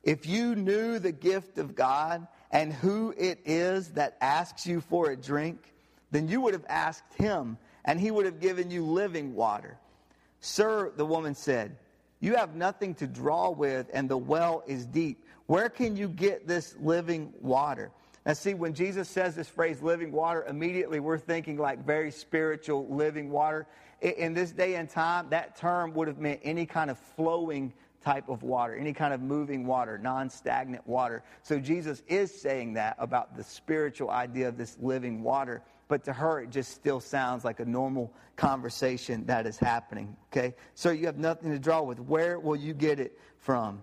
if 0.02 0.26
you 0.26 0.54
knew 0.54 0.98
the 0.98 1.12
gift 1.12 1.58
of 1.58 1.74
God 1.74 2.26
and 2.50 2.72
who 2.72 3.14
it 3.16 3.40
is 3.44 3.90
that 3.90 4.16
asks 4.20 4.66
you 4.66 4.80
for 4.80 5.10
a 5.10 5.16
drink, 5.16 5.72
then 6.10 6.28
you 6.28 6.40
would 6.40 6.54
have 6.54 6.66
asked 6.68 7.14
him, 7.14 7.56
and 7.84 7.98
he 7.98 8.10
would 8.10 8.26
have 8.26 8.40
given 8.40 8.70
you 8.70 8.84
living 8.84 9.34
water. 9.34 9.78
Sir, 10.40 10.92
the 10.96 11.06
woman 11.06 11.34
said, 11.34 11.76
You 12.20 12.34
have 12.34 12.54
nothing 12.54 12.94
to 12.96 13.06
draw 13.06 13.50
with, 13.50 13.88
and 13.92 14.08
the 14.08 14.16
well 14.16 14.62
is 14.66 14.86
deep. 14.86 15.24
Where 15.46 15.68
can 15.68 15.96
you 15.96 16.08
get 16.08 16.46
this 16.46 16.74
living 16.80 17.32
water? 17.40 17.90
Now, 18.26 18.34
see, 18.34 18.54
when 18.54 18.74
Jesus 18.74 19.08
says 19.08 19.34
this 19.34 19.48
phrase, 19.48 19.82
living 19.82 20.12
water, 20.12 20.44
immediately 20.48 21.00
we're 21.00 21.18
thinking 21.18 21.56
like 21.56 21.84
very 21.84 22.10
spiritual 22.10 22.86
living 22.88 23.30
water. 23.30 23.66
In 24.00 24.34
this 24.34 24.52
day 24.52 24.76
and 24.76 24.88
time, 24.88 25.28
that 25.30 25.56
term 25.56 25.92
would 25.94 26.08
have 26.08 26.18
meant 26.18 26.40
any 26.42 26.66
kind 26.66 26.90
of 26.90 26.98
flowing 27.16 27.72
type 28.02 28.28
of 28.28 28.42
water, 28.42 28.74
any 28.74 28.92
kind 28.92 29.14
of 29.14 29.20
moving 29.20 29.66
water, 29.66 29.98
non 29.98 30.28
stagnant 30.28 30.86
water. 30.86 31.22
So 31.42 31.58
Jesus 31.58 32.02
is 32.08 32.32
saying 32.32 32.74
that 32.74 32.96
about 32.98 33.36
the 33.36 33.44
spiritual 33.44 34.10
idea 34.10 34.48
of 34.48 34.56
this 34.56 34.76
living 34.80 35.22
water. 35.22 35.62
But 35.88 36.04
to 36.04 36.12
her, 36.12 36.40
it 36.40 36.50
just 36.50 36.72
still 36.72 37.00
sounds 37.00 37.44
like 37.44 37.60
a 37.60 37.64
normal 37.64 38.12
conversation 38.36 39.26
that 39.26 39.46
is 39.46 39.58
happening. 39.58 40.16
Okay? 40.32 40.54
So 40.74 40.90
you 40.90 41.06
have 41.06 41.18
nothing 41.18 41.50
to 41.50 41.58
draw 41.58 41.82
with. 41.82 42.00
Where 42.00 42.38
will 42.38 42.56
you 42.56 42.72
get 42.72 42.98
it 42.98 43.18
from? 43.38 43.82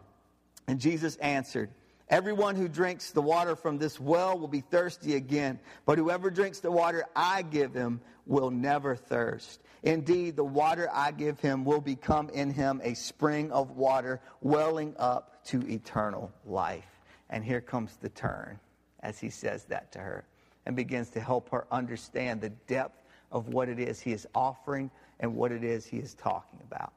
And 0.67 0.79
Jesus 0.79 1.15
answered, 1.17 1.69
Everyone 2.09 2.55
who 2.55 2.67
drinks 2.67 3.11
the 3.11 3.21
water 3.21 3.55
from 3.55 3.77
this 3.77 3.99
well 3.99 4.37
will 4.37 4.47
be 4.47 4.61
thirsty 4.61 5.15
again, 5.15 5.59
but 5.85 5.99
whoever 5.99 6.31
drinks 6.31 6.59
the 6.59 6.71
water 6.71 7.05
I 7.15 7.43
give 7.43 7.73
him 7.73 8.01
will 8.25 8.49
never 8.49 8.95
thirst. 8.95 9.61
Indeed, 9.83 10.35
the 10.35 10.43
water 10.43 10.89
I 10.91 11.11
give 11.11 11.39
him 11.39 11.63
will 11.63 11.81
become 11.81 12.29
in 12.29 12.51
him 12.51 12.81
a 12.83 12.95
spring 12.95 13.51
of 13.51 13.71
water 13.71 14.21
welling 14.41 14.95
up 14.97 15.45
to 15.45 15.61
eternal 15.69 16.31
life. 16.45 16.99
And 17.29 17.43
here 17.43 17.61
comes 17.61 17.95
the 17.97 18.09
turn 18.09 18.59
as 19.01 19.19
he 19.19 19.29
says 19.29 19.65
that 19.65 19.91
to 19.91 19.99
her 19.99 20.25
and 20.65 20.75
begins 20.75 21.09
to 21.11 21.19
help 21.19 21.49
her 21.49 21.67
understand 21.71 22.41
the 22.41 22.49
depth 22.49 23.03
of 23.31 23.49
what 23.49 23.69
it 23.69 23.79
is 23.79 23.99
he 23.99 24.13
is 24.13 24.27
offering 24.33 24.89
and 25.19 25.35
what 25.35 25.51
it 25.51 25.63
is 25.63 25.85
he 25.85 25.97
is 25.97 26.15
talking 26.15 26.59
about. 26.65 26.91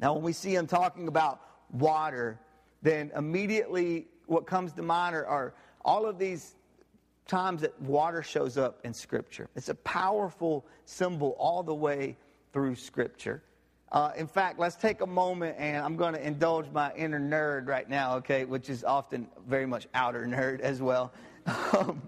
Now, 0.00 0.14
when 0.14 0.24
we 0.24 0.32
see 0.32 0.54
him 0.54 0.66
talking 0.66 1.06
about 1.06 1.40
water, 1.70 2.40
then 2.82 3.10
immediately 3.16 4.06
what 4.26 4.46
comes 4.46 4.72
to 4.72 4.82
mind 4.82 5.14
are, 5.14 5.26
are 5.26 5.54
all 5.84 6.06
of 6.06 6.18
these 6.18 6.54
times 7.26 7.62
that 7.62 7.80
water 7.80 8.22
shows 8.22 8.58
up 8.58 8.80
in 8.84 8.92
Scripture. 8.92 9.48
It's 9.54 9.68
a 9.68 9.74
powerful 9.76 10.66
symbol 10.84 11.36
all 11.38 11.62
the 11.62 11.74
way 11.74 12.16
through 12.52 12.74
Scripture. 12.74 13.42
Uh, 13.90 14.10
in 14.16 14.26
fact, 14.26 14.58
let's 14.58 14.74
take 14.74 15.02
a 15.02 15.06
moment 15.06 15.56
and 15.58 15.84
I'm 15.84 15.96
going 15.96 16.14
to 16.14 16.26
indulge 16.26 16.66
my 16.72 16.92
inner 16.94 17.20
nerd 17.20 17.68
right 17.68 17.88
now, 17.88 18.16
okay, 18.16 18.44
which 18.44 18.70
is 18.70 18.84
often 18.84 19.28
very 19.46 19.66
much 19.66 19.86
outer 19.94 20.26
nerd 20.26 20.60
as 20.60 20.80
well. 20.80 21.12
Um, 21.76 22.02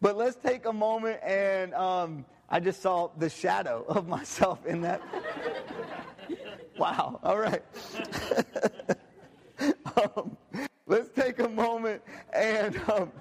but 0.00 0.16
let's 0.16 0.36
take 0.36 0.66
a 0.66 0.72
moment 0.72 1.20
and 1.24 1.74
um, 1.74 2.24
I 2.48 2.60
just 2.60 2.80
saw 2.80 3.10
the 3.18 3.28
shadow 3.28 3.84
of 3.88 4.06
myself 4.06 4.64
in 4.66 4.82
that. 4.82 5.02
wow, 6.78 7.18
all 7.22 7.38
right. 7.38 7.62
let's 10.86 11.08
take 11.08 11.38
a 11.38 11.48
moment 11.48 12.02
and 12.32 12.80
um, 12.90 13.12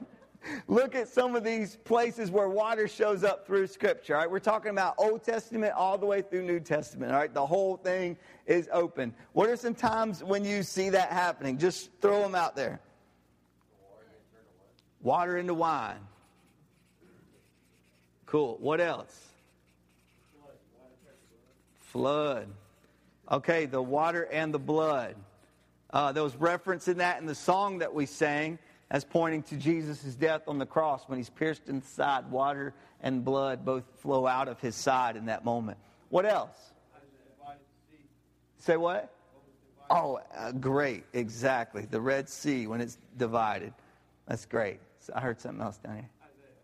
look 0.67 0.95
at 0.95 1.07
some 1.07 1.35
of 1.35 1.43
these 1.43 1.77
places 1.83 2.31
where 2.31 2.49
water 2.49 2.87
shows 2.87 3.23
up 3.23 3.45
through 3.45 3.67
Scripture. 3.67 4.15
All 4.15 4.21
right, 4.21 4.31
we're 4.31 4.39
talking 4.39 4.71
about 4.71 4.95
Old 4.97 5.23
Testament 5.23 5.73
all 5.73 5.97
the 5.97 6.05
way 6.05 6.21
through 6.21 6.43
New 6.43 6.59
Testament. 6.59 7.11
All 7.11 7.17
right, 7.17 7.33
the 7.33 7.45
whole 7.45 7.77
thing 7.77 8.17
is 8.45 8.69
open. 8.71 9.13
What 9.33 9.49
are 9.49 9.55
some 9.55 9.75
times 9.75 10.23
when 10.23 10.45
you 10.45 10.63
see 10.63 10.89
that 10.89 11.11
happening? 11.11 11.57
Just 11.57 11.89
throw 12.01 12.21
them 12.21 12.35
out 12.35 12.55
there. 12.55 12.79
Water 15.01 15.37
into 15.37 15.53
wine. 15.53 15.99
Cool. 18.25 18.57
What 18.59 18.81
else? 18.81 19.15
Flood. 21.75 22.47
Okay, 23.31 23.65
the 23.65 23.81
water 23.81 24.27
and 24.31 24.53
the 24.53 24.59
blood. 24.59 25.15
Uh, 25.95 26.11
there 26.11 26.23
was 26.23 26.35
reference 26.35 26.89
in 26.89 26.97
that 26.97 27.21
in 27.21 27.25
the 27.25 27.33
song 27.33 27.77
that 27.77 27.93
we 27.93 28.05
sang 28.05 28.59
as 28.91 29.05
pointing 29.05 29.41
to 29.41 29.55
Jesus' 29.55 30.13
death 30.15 30.41
on 30.45 30.59
the 30.59 30.65
cross 30.65 31.05
when 31.07 31.17
he's 31.17 31.29
pierced 31.29 31.69
in 31.69 31.79
the 31.79 31.85
side. 31.85 32.29
Water 32.29 32.73
and 33.01 33.23
blood 33.23 33.63
both 33.63 33.85
flow 34.01 34.27
out 34.27 34.49
of 34.49 34.59
his 34.59 34.75
side 34.75 35.15
in 35.15 35.27
that 35.27 35.45
moment. 35.45 35.77
What 36.09 36.25
else? 36.25 36.73
Say 38.57 38.75
what? 38.75 39.09
Oh, 39.89 40.19
uh, 40.35 40.51
great. 40.51 41.05
Exactly. 41.13 41.85
The 41.85 42.01
Red 42.01 42.27
Sea 42.27 42.67
when 42.67 42.81
it's 42.81 42.97
divided. 43.15 43.73
That's 44.27 44.45
great. 44.45 44.79
So 44.99 45.13
I 45.15 45.21
heard 45.21 45.39
something 45.39 45.61
else 45.61 45.77
down 45.77 45.95
here. 45.95 46.09
Isaiah. 46.21 46.57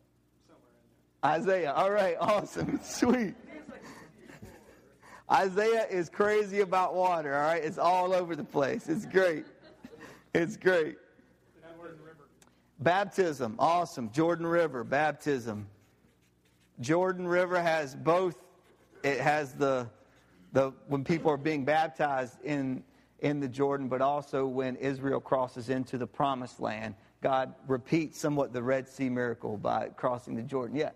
Somewhere 0.49 1.39
in 1.39 1.47
there. 1.47 1.63
Isaiah. 1.63 1.73
All 1.73 1.91
right. 1.91 2.17
Awesome. 2.19 2.81
Sweet. 2.83 3.35
Isaiah 5.31 5.87
is 5.89 6.09
crazy 6.09 6.59
about 6.59 6.93
water, 6.93 7.33
all 7.33 7.43
right? 7.43 7.63
It's 7.63 7.77
all 7.77 8.13
over 8.13 8.35
the 8.35 8.43
place. 8.43 8.89
It's 8.89 9.05
great. 9.05 9.45
It's 10.33 10.57
great. 10.57 10.97
Baptism, 12.79 13.55
awesome. 13.59 14.11
Jordan 14.11 14.45
River, 14.45 14.83
baptism. 14.83 15.67
Jordan 16.79 17.27
River 17.27 17.61
has 17.61 17.95
both, 17.95 18.43
it 19.03 19.19
has 19.19 19.53
the, 19.53 19.87
the 20.51 20.73
when 20.87 21.03
people 21.03 21.29
are 21.31 21.37
being 21.37 21.63
baptized 21.63 22.41
in, 22.43 22.83
in 23.19 23.39
the 23.39 23.47
Jordan, 23.47 23.87
but 23.87 24.01
also 24.01 24.47
when 24.47 24.75
Israel 24.77 25.19
crosses 25.19 25.69
into 25.69 25.97
the 25.97 26.07
promised 26.07 26.59
land. 26.59 26.95
God 27.21 27.53
repeats 27.67 28.19
somewhat 28.19 28.51
the 28.51 28.63
Red 28.63 28.89
Sea 28.89 29.09
miracle 29.09 29.57
by 29.57 29.89
crossing 29.89 30.35
the 30.35 30.41
Jordan. 30.41 30.75
Yeah. 30.75 30.89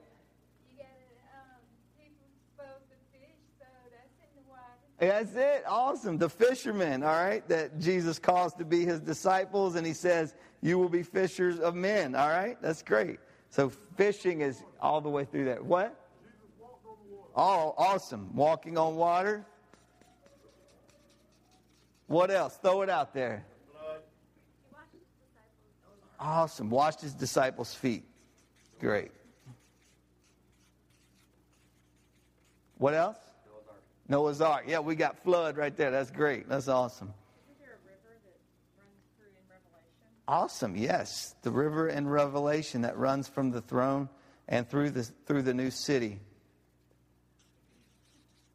That's 4.97 5.35
it. 5.35 5.63
Awesome. 5.67 6.17
The 6.17 6.29
fishermen, 6.29 7.03
all 7.03 7.09
right, 7.09 7.47
that 7.49 7.79
Jesus 7.79 8.17
calls 8.17 8.53
to 8.55 8.65
be 8.65 8.85
his 8.85 8.99
disciples, 9.01 9.75
and 9.75 9.85
he 9.85 9.93
says, 9.93 10.35
You 10.61 10.79
will 10.79 10.89
be 10.89 11.03
fishers 11.03 11.59
of 11.59 11.75
men, 11.75 12.15
all 12.15 12.29
right? 12.29 12.57
That's 12.61 12.81
great. 12.81 13.19
So 13.49 13.69
fishing 13.69 14.41
is 14.41 14.63
all 14.81 15.01
the 15.01 15.09
way 15.09 15.25
through 15.25 15.45
that. 15.45 15.63
What? 15.63 15.99
Oh, 17.35 17.73
awesome. 17.77 18.33
Walking 18.33 18.77
on 18.77 18.95
water. 18.95 19.45
What 22.07 22.31
else? 22.31 22.57
Throw 22.61 22.81
it 22.81 22.89
out 22.89 23.13
there. 23.13 23.45
Awesome. 26.17 26.69
Washed 26.69 27.01
his 27.01 27.13
disciples' 27.13 27.73
feet. 27.73 28.05
Great. 28.79 29.11
What 32.77 32.93
else? 32.93 33.17
Noah's 34.07 34.41
Ark. 34.41 34.65
Yeah, 34.67 34.79
we 34.79 34.95
got 34.95 35.23
flood 35.23 35.57
right 35.57 35.75
there. 35.75 35.91
That's 35.91 36.11
great. 36.11 36.47
That's 36.47 36.67
awesome. 36.67 37.13
Isn't 37.45 37.59
there 37.59 37.69
a 37.73 37.87
river 37.87 38.19
that 38.23 38.37
runs 38.79 39.01
through 39.17 39.29
in 39.29 39.49
Revelation? 39.49 39.85
awesome. 40.27 40.75
Yes, 40.75 41.35
the 41.41 41.51
river 41.51 41.87
in 41.87 42.07
Revelation 42.07 42.81
that 42.81 42.97
runs 42.97 43.27
from 43.27 43.51
the 43.51 43.61
throne 43.61 44.09
and 44.47 44.69
through 44.69 44.91
the 44.91 45.03
through 45.25 45.41
the 45.41 45.53
new 45.53 45.71
city. 45.71 46.19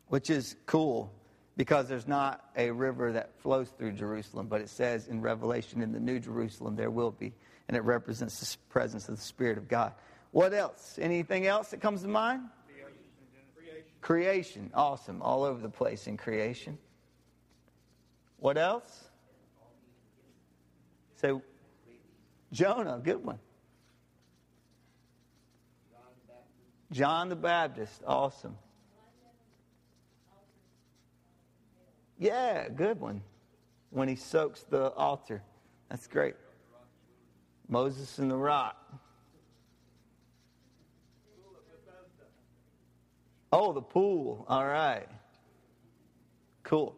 Which 0.07 0.31
is 0.31 0.57
cool 0.67 1.13
because 1.57 1.89
there's 1.89 2.09
not 2.09 2.45
a 2.57 2.71
river 2.71 3.13
that 3.13 3.39
flows 3.41 3.69
through 3.77 3.93
Jerusalem, 3.93 4.47
but 4.47 4.61
it 4.61 4.69
says 4.69 5.09
in 5.09 5.21
Revelation 5.21 5.83
in 5.83 5.93
the 5.93 6.01
New 6.01 6.19
Jerusalem 6.19 6.75
there 6.75 6.91
will 6.91 7.11
be, 7.11 7.33
and 7.69 7.77
it 7.77 7.85
represents 7.85 8.41
the 8.41 8.57
presence 8.71 9.09
of 9.09 9.17
the 9.17 9.23
Spirit 9.23 9.59
of 9.59 9.69
God. 9.69 9.93
What 10.31 10.55
else? 10.55 10.99
Anything 11.01 11.47
else 11.47 11.71
that 11.71 11.81
comes 11.81 12.03
to 12.03 12.09
mind? 12.09 12.43
Creation, 14.01 14.71
awesome. 14.75 15.21
All 15.23 15.45
over 15.45 15.61
the 15.61 15.69
place 15.69 16.07
in 16.07 16.17
creation. 16.17 16.79
What 18.39 18.57
else? 18.57 19.11
Say, 21.17 21.33
Jonah, 22.53 23.01
good 23.03 23.23
one. 23.23 23.39
John 26.93 27.29
the 27.29 27.37
Baptist, 27.37 28.03
awesome. 28.07 28.57
Yeah, 32.19 32.69
good 32.69 33.01
one. 33.01 33.23
When 33.91 34.09
he 34.09 34.17
soaks 34.17 34.63
the 34.63 34.91
altar. 34.93 35.43
That's 35.89 36.07
great. 36.07 36.35
Moses 37.69 38.19
and 38.19 38.31
the 38.31 38.37
rock. 38.37 38.80
Oh, 43.53 43.73
the 43.73 43.83
pool. 43.83 44.45
All 44.49 44.67
right. 44.67 45.07
Cool. 46.63 46.97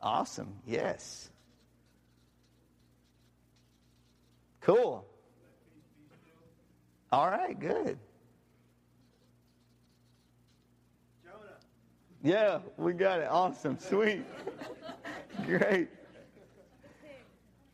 Awesome. 0.00 0.54
Yes. 0.66 1.30
Cool. 4.60 5.06
All 7.12 7.30
right, 7.30 7.58
good. 7.58 7.98
Jonah. 11.22 11.36
Yeah, 12.22 12.58
we 12.76 12.92
got 12.92 13.20
it. 13.20 13.28
Awesome. 13.30 13.78
Sweet. 13.78 14.24
Great. 15.46 15.88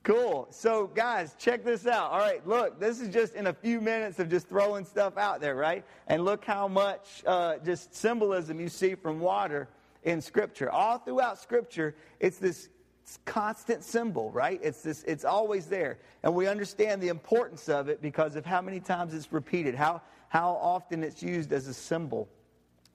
Cool. 0.02 0.48
So, 0.50 0.86
guys, 0.86 1.34
check 1.38 1.62
this 1.62 1.86
out. 1.86 2.10
All 2.10 2.18
right, 2.18 2.46
look, 2.46 2.80
this 2.80 3.00
is 3.00 3.12
just 3.12 3.34
in 3.34 3.48
a 3.48 3.52
few 3.52 3.82
minutes 3.82 4.18
of 4.18 4.30
just 4.30 4.48
throwing 4.48 4.86
stuff 4.86 5.18
out 5.18 5.42
there, 5.42 5.54
right? 5.54 5.84
And 6.06 6.24
look 6.24 6.42
how 6.42 6.68
much 6.68 7.22
uh, 7.26 7.58
just 7.58 7.94
symbolism 7.94 8.58
you 8.58 8.70
see 8.70 8.94
from 8.94 9.20
water 9.20 9.68
in 10.04 10.22
Scripture. 10.22 10.70
All 10.70 10.96
throughout 10.96 11.38
Scripture, 11.38 11.94
it's 12.18 12.38
this 12.38 12.70
constant 13.26 13.84
symbol, 13.84 14.30
right? 14.30 14.58
It's 14.62 14.82
this. 14.82 15.04
It's 15.04 15.26
always 15.26 15.66
there, 15.66 15.98
and 16.22 16.34
we 16.34 16.46
understand 16.46 17.02
the 17.02 17.08
importance 17.08 17.68
of 17.68 17.90
it 17.90 18.00
because 18.00 18.36
of 18.36 18.46
how 18.46 18.62
many 18.62 18.80
times 18.80 19.12
it's 19.12 19.30
repeated, 19.30 19.74
how 19.74 20.00
how 20.28 20.52
often 20.62 21.04
it's 21.04 21.22
used 21.22 21.52
as 21.52 21.66
a 21.66 21.74
symbol. 21.74 22.26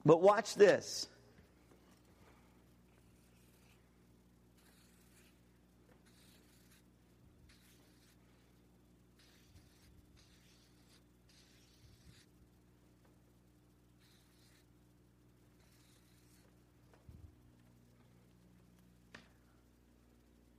But 0.04 0.22
watch 0.22 0.56
this. 0.56 1.08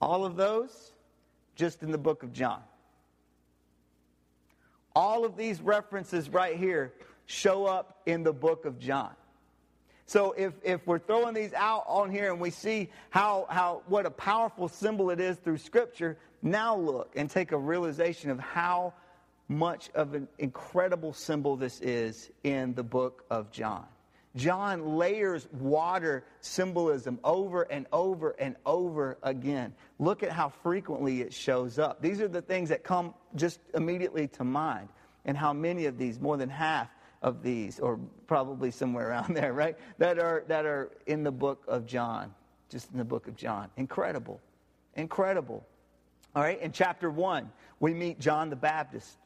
All 0.01 0.25
of 0.25 0.35
those 0.35 0.91
just 1.55 1.83
in 1.83 1.91
the 1.91 1.97
book 1.97 2.23
of 2.23 2.33
John. 2.33 2.61
All 4.95 5.25
of 5.25 5.37
these 5.37 5.61
references 5.61 6.29
right 6.29 6.57
here 6.57 6.93
show 7.25 7.65
up 7.65 8.01
in 8.05 8.23
the 8.23 8.33
book 8.33 8.65
of 8.65 8.79
John. 8.79 9.11
So 10.05 10.31
if, 10.37 10.53
if 10.63 10.87
we're 10.87 10.99
throwing 10.99 11.33
these 11.33 11.53
out 11.53 11.83
on 11.85 12.09
here 12.09 12.31
and 12.31 12.39
we 12.39 12.49
see 12.49 12.89
how, 13.09 13.45
how 13.49 13.83
what 13.87 14.05
a 14.05 14.09
powerful 14.09 14.69
symbol 14.69 15.09
it 15.09 15.19
is 15.19 15.37
through 15.37 15.57
Scripture, 15.57 16.17
now 16.41 16.75
look 16.75 17.11
and 17.15 17.29
take 17.29 17.51
a 17.51 17.57
realization 17.57 18.29
of 18.31 18.39
how 18.39 18.93
much 19.49 19.89
of 19.95 20.13
an 20.13 20.27
incredible 20.39 21.11
symbol 21.11 21.57
this 21.57 21.81
is 21.81 22.31
in 22.43 22.73
the 22.73 22.83
book 22.83 23.25
of 23.29 23.51
John. 23.51 23.85
John 24.37 24.97
layers 24.97 25.47
water 25.51 26.23
symbolism 26.39 27.19
over 27.23 27.63
and 27.63 27.85
over 27.91 28.31
and 28.39 28.55
over 28.65 29.17
again. 29.23 29.73
Look 29.99 30.23
at 30.23 30.31
how 30.31 30.49
frequently 30.49 31.21
it 31.21 31.33
shows 31.33 31.79
up. 31.79 32.01
These 32.01 32.21
are 32.21 32.27
the 32.27 32.41
things 32.41 32.69
that 32.69 32.83
come 32.83 33.13
just 33.35 33.59
immediately 33.73 34.27
to 34.29 34.43
mind. 34.43 34.89
And 35.25 35.35
how 35.35 35.51
many 35.51 35.87
of 35.87 35.97
these, 35.97 36.19
more 36.21 36.37
than 36.37 36.49
half, 36.49 36.87
of 37.21 37.41
these, 37.43 37.79
or 37.79 37.99
probably 38.27 38.71
somewhere 38.71 39.09
around 39.11 39.35
there, 39.35 39.53
right? 39.53 39.77
That 39.97 40.19
are, 40.19 40.43
that 40.47 40.65
are 40.65 40.91
in 41.05 41.23
the 41.23 41.31
book 41.31 41.63
of 41.67 41.85
John, 41.85 42.33
just 42.69 42.91
in 42.91 42.97
the 42.97 43.05
book 43.05 43.27
of 43.27 43.35
John. 43.35 43.69
Incredible. 43.77 44.39
Incredible. 44.95 45.65
All 46.35 46.43
right, 46.43 46.61
in 46.61 46.71
chapter 46.71 47.09
1, 47.09 47.51
we 47.79 47.93
meet 47.93 48.19
John 48.19 48.49
the 48.49 48.55
Baptist, 48.55 49.17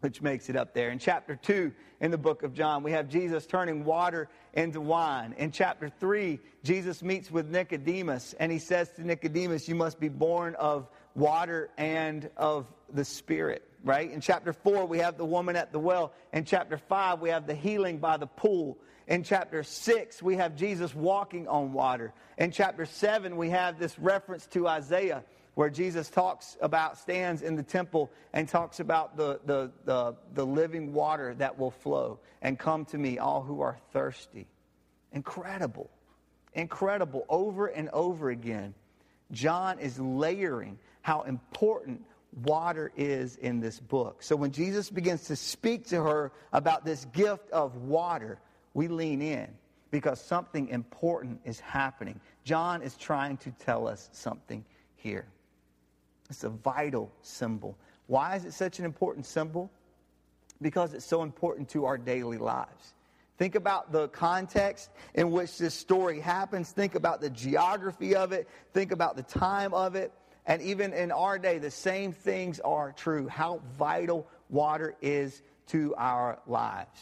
which 0.00 0.22
makes 0.22 0.48
it 0.48 0.56
up 0.56 0.74
there. 0.74 0.90
In 0.90 0.98
chapter 0.98 1.36
2, 1.36 1.72
in 2.00 2.10
the 2.10 2.18
book 2.18 2.42
of 2.42 2.54
John, 2.54 2.82
we 2.82 2.92
have 2.92 3.08
Jesus 3.08 3.46
turning 3.46 3.84
water 3.84 4.28
into 4.54 4.80
wine. 4.80 5.34
In 5.38 5.50
chapter 5.50 5.88
3, 5.88 6.38
Jesus 6.62 7.02
meets 7.02 7.30
with 7.30 7.48
Nicodemus, 7.48 8.34
and 8.38 8.52
he 8.52 8.58
says 8.58 8.90
to 8.96 9.04
Nicodemus, 9.04 9.68
You 9.68 9.74
must 9.74 9.98
be 9.98 10.08
born 10.08 10.54
of 10.54 10.88
water 11.14 11.70
and 11.76 12.30
of 12.36 12.66
the 12.92 13.04
Spirit 13.04 13.64
right? 13.84 14.10
In 14.10 14.20
chapter 14.20 14.52
4, 14.52 14.86
we 14.86 14.98
have 14.98 15.16
the 15.16 15.24
woman 15.24 15.56
at 15.56 15.72
the 15.72 15.78
well. 15.78 16.12
In 16.32 16.44
chapter 16.44 16.78
5, 16.78 17.20
we 17.20 17.30
have 17.30 17.46
the 17.46 17.54
healing 17.54 17.98
by 17.98 18.16
the 18.16 18.26
pool. 18.26 18.78
In 19.06 19.22
chapter 19.22 19.62
6, 19.62 20.22
we 20.22 20.36
have 20.36 20.56
Jesus 20.56 20.94
walking 20.94 21.48
on 21.48 21.72
water. 21.72 22.12
In 22.36 22.50
chapter 22.50 22.84
7, 22.84 23.36
we 23.36 23.50
have 23.50 23.78
this 23.78 23.98
reference 23.98 24.46
to 24.48 24.68
Isaiah 24.68 25.24
where 25.58 25.68
Jesus 25.68 26.08
talks 26.08 26.56
about, 26.60 26.96
stands 26.98 27.42
in 27.42 27.56
the 27.56 27.64
temple 27.64 28.12
and 28.32 28.48
talks 28.48 28.78
about 28.78 29.16
the, 29.16 29.40
the, 29.44 29.72
the, 29.84 30.14
the 30.34 30.46
living 30.46 30.92
water 30.92 31.34
that 31.34 31.58
will 31.58 31.72
flow 31.72 32.20
and 32.42 32.56
come 32.56 32.84
to 32.84 32.96
me, 32.96 33.18
all 33.18 33.42
who 33.42 33.60
are 33.60 33.76
thirsty. 33.92 34.46
Incredible. 35.10 35.90
Incredible. 36.54 37.26
Over 37.28 37.66
and 37.66 37.88
over 37.88 38.30
again, 38.30 38.72
John 39.32 39.80
is 39.80 39.98
layering 39.98 40.78
how 41.02 41.22
important 41.22 42.04
water 42.44 42.92
is 42.96 43.34
in 43.34 43.58
this 43.58 43.80
book. 43.80 44.22
So 44.22 44.36
when 44.36 44.52
Jesus 44.52 44.88
begins 44.88 45.24
to 45.24 45.34
speak 45.34 45.88
to 45.88 46.00
her 46.00 46.30
about 46.52 46.84
this 46.84 47.04
gift 47.06 47.50
of 47.50 47.74
water, 47.74 48.38
we 48.74 48.86
lean 48.86 49.20
in 49.20 49.48
because 49.90 50.20
something 50.20 50.68
important 50.68 51.40
is 51.44 51.58
happening. 51.58 52.20
John 52.44 52.80
is 52.80 52.94
trying 52.94 53.38
to 53.38 53.50
tell 53.58 53.88
us 53.88 54.08
something 54.12 54.64
here. 54.94 55.26
It's 56.30 56.44
a 56.44 56.50
vital 56.50 57.12
symbol. 57.22 57.76
Why 58.06 58.36
is 58.36 58.44
it 58.44 58.52
such 58.52 58.78
an 58.78 58.84
important 58.84 59.26
symbol? 59.26 59.70
Because 60.60 60.94
it's 60.94 61.04
so 61.04 61.22
important 61.22 61.68
to 61.70 61.84
our 61.84 61.98
daily 61.98 62.38
lives. 62.38 62.94
Think 63.38 63.54
about 63.54 63.92
the 63.92 64.08
context 64.08 64.90
in 65.14 65.30
which 65.30 65.58
this 65.58 65.74
story 65.74 66.18
happens. 66.18 66.72
Think 66.72 66.96
about 66.96 67.20
the 67.20 67.30
geography 67.30 68.16
of 68.16 68.32
it. 68.32 68.48
Think 68.72 68.90
about 68.90 69.16
the 69.16 69.22
time 69.22 69.72
of 69.72 69.94
it. 69.94 70.12
And 70.46 70.60
even 70.62 70.92
in 70.92 71.12
our 71.12 71.38
day, 71.38 71.58
the 71.58 71.70
same 71.70 72.12
things 72.12 72.58
are 72.60 72.92
true. 72.92 73.28
How 73.28 73.60
vital 73.78 74.26
water 74.48 74.96
is 75.00 75.42
to 75.68 75.94
our 75.96 76.40
lives. 76.46 76.98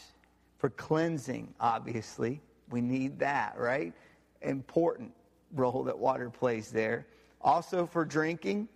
For 0.59 0.69
cleansing, 0.69 1.53
obviously, 1.59 2.41
we 2.69 2.81
need 2.81 3.19
that, 3.19 3.57
right? 3.57 3.93
Important 4.41 5.13
role 5.53 5.83
that 5.83 5.97
water 5.97 6.29
plays 6.29 6.69
there. 6.71 7.07
Also 7.41 7.85
for 7.85 8.05
drinking, 8.05 8.67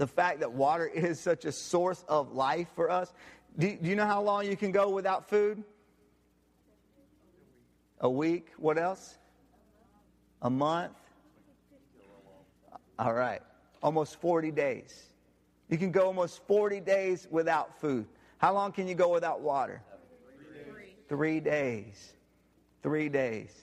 the 0.00 0.06
fact 0.06 0.40
that 0.40 0.50
water 0.52 0.86
is 0.94 1.20
such 1.20 1.44
a 1.44 1.52
source 1.52 2.04
of 2.08 2.32
life 2.32 2.68
for 2.74 2.90
us. 2.90 3.12
Do, 3.58 3.76
do 3.76 3.88
you 3.88 3.94
know 3.94 4.06
how 4.06 4.22
long 4.22 4.46
you 4.46 4.56
can 4.56 4.72
go 4.72 4.88
without 4.88 5.28
food? 5.28 5.62
A 8.00 8.10
week. 8.10 8.48
What 8.56 8.78
else? 8.78 9.18
A 10.42 10.50
month. 10.50 10.96
All 12.98 13.12
right 13.12 13.42
almost 13.82 14.20
40 14.20 14.50
days. 14.50 15.06
You 15.68 15.78
can 15.78 15.90
go 15.90 16.06
almost 16.06 16.46
40 16.46 16.80
days 16.80 17.26
without 17.30 17.80
food. 17.80 18.06
How 18.38 18.52
long 18.52 18.72
can 18.72 18.88
you 18.88 18.94
go 18.94 19.08
without 19.08 19.40
water? 19.40 19.82
Three. 20.68 20.96
Three 21.08 21.40
days. 21.40 22.12
Three 22.82 23.08
days. 23.08 23.54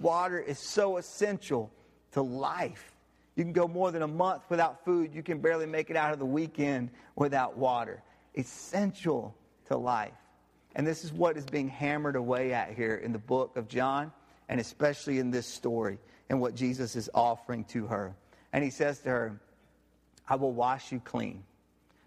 Water 0.00 0.38
is 0.38 0.58
so 0.58 0.96
essential 0.96 1.70
to 2.12 2.22
life. 2.22 2.93
You 3.36 3.44
can 3.44 3.52
go 3.52 3.66
more 3.66 3.90
than 3.90 4.02
a 4.02 4.08
month 4.08 4.42
without 4.48 4.84
food. 4.84 5.14
You 5.14 5.22
can 5.22 5.38
barely 5.38 5.66
make 5.66 5.90
it 5.90 5.96
out 5.96 6.12
of 6.12 6.18
the 6.18 6.26
weekend 6.26 6.90
without 7.16 7.56
water. 7.56 8.02
Essential 8.36 9.34
to 9.66 9.76
life. 9.76 10.12
And 10.76 10.86
this 10.86 11.04
is 11.04 11.12
what 11.12 11.36
is 11.36 11.44
being 11.44 11.68
hammered 11.68 12.16
away 12.16 12.52
at 12.52 12.74
here 12.74 12.96
in 12.96 13.12
the 13.12 13.18
book 13.18 13.56
of 13.56 13.68
John, 13.68 14.12
and 14.48 14.60
especially 14.60 15.18
in 15.18 15.30
this 15.30 15.46
story 15.46 15.98
and 16.28 16.40
what 16.40 16.54
Jesus 16.54 16.96
is 16.96 17.10
offering 17.14 17.64
to 17.64 17.86
her. 17.86 18.14
And 18.52 18.62
he 18.62 18.70
says 18.70 19.00
to 19.00 19.08
her, 19.08 19.40
I 20.28 20.36
will 20.36 20.52
wash 20.52 20.90
you 20.90 21.00
clean. 21.00 21.44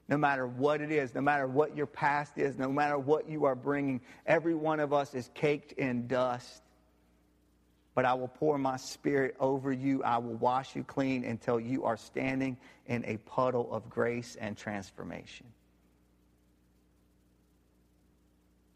No 0.10 0.18
matter 0.18 0.48
what 0.48 0.82
it 0.82 0.92
is, 0.92 1.14
no 1.14 1.22
matter 1.22 1.48
what 1.48 1.76
your 1.76 1.86
past 1.86 2.38
is, 2.38 2.58
no 2.58 2.70
matter 2.72 2.98
what 2.98 3.30
you 3.30 3.46
are 3.46 3.56
bringing, 3.56 4.00
every 4.26 4.56
one 4.56 4.80
of 4.80 4.94
us 4.94 5.14
is 5.14 5.30
caked 5.34 5.74
in 5.74 6.08
dust. 6.08 6.62
But 7.98 8.06
I 8.06 8.14
will 8.14 8.28
pour 8.28 8.60
my 8.60 8.78
spirit 8.78 9.36
over 9.40 9.72
you. 9.72 10.04
I 10.04 10.20
will 10.20 10.36
wash 10.36 10.76
you 10.76 10.84
clean 10.84 11.24
until 11.24 11.60
you 11.60 11.84
are 11.86 11.98
standing 11.98 12.56
in 12.86 13.04
a 13.06 13.18
puddle 13.18 13.74
of 13.74 13.90
grace 13.90 14.38
and 14.40 14.56
transformation. 14.56 15.48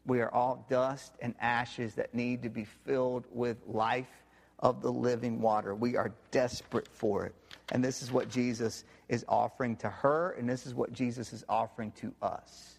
We 0.06 0.22
are 0.22 0.34
all 0.34 0.66
dust 0.68 1.12
and 1.20 1.36
ashes 1.40 1.94
that 1.94 2.12
need 2.16 2.42
to 2.42 2.48
be 2.48 2.64
filled 2.64 3.24
with 3.30 3.58
life 3.68 4.10
of 4.58 4.82
the 4.82 4.90
living 4.90 5.40
water. 5.40 5.72
We 5.72 5.96
are 5.96 6.10
desperate 6.32 6.88
for 6.88 7.24
it. 7.24 7.34
And 7.70 7.84
this 7.84 8.02
is 8.02 8.10
what 8.10 8.28
Jesus 8.28 8.82
is 9.08 9.24
offering 9.28 9.76
to 9.76 9.88
her, 9.88 10.32
and 10.32 10.50
this 10.50 10.66
is 10.66 10.74
what 10.74 10.92
Jesus 10.92 11.32
is 11.32 11.44
offering 11.48 11.92
to 12.00 12.12
us 12.22 12.76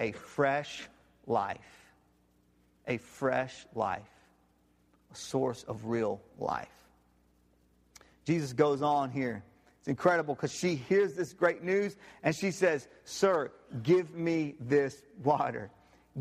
a 0.00 0.12
fresh 0.12 0.88
life. 1.26 1.58
A 2.86 2.98
fresh 2.98 3.66
life. 3.74 4.15
Source 5.16 5.64
of 5.64 5.86
real 5.86 6.20
life. 6.38 6.68
Jesus 8.24 8.52
goes 8.52 8.82
on 8.82 9.10
here. 9.10 9.42
It's 9.78 9.88
incredible 9.88 10.34
because 10.34 10.52
she 10.52 10.74
hears 10.74 11.14
this 11.14 11.32
great 11.32 11.62
news 11.62 11.96
and 12.24 12.34
she 12.34 12.50
says, 12.50 12.88
Sir, 13.04 13.52
give 13.82 14.14
me 14.14 14.56
this 14.60 15.02
water. 15.22 15.70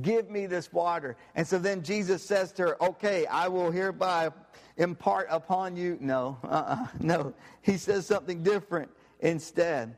Give 0.02 0.30
me 0.30 0.46
this 0.46 0.72
water. 0.72 1.16
And 1.36 1.48
so 1.48 1.58
then 1.58 1.82
Jesus 1.82 2.24
says 2.24 2.52
to 2.54 2.62
her, 2.62 2.84
Okay, 2.84 3.26
I 3.26 3.48
will 3.48 3.72
hereby 3.72 4.30
impart 4.78 5.28
upon 5.32 5.76
you. 5.76 5.98
No, 6.00 6.38
uh-uh, 6.44 6.88
no. 7.00 7.34
He 7.62 7.78
says 7.78 8.06
something 8.06 8.44
different 8.44 8.92
instead. 9.20 9.96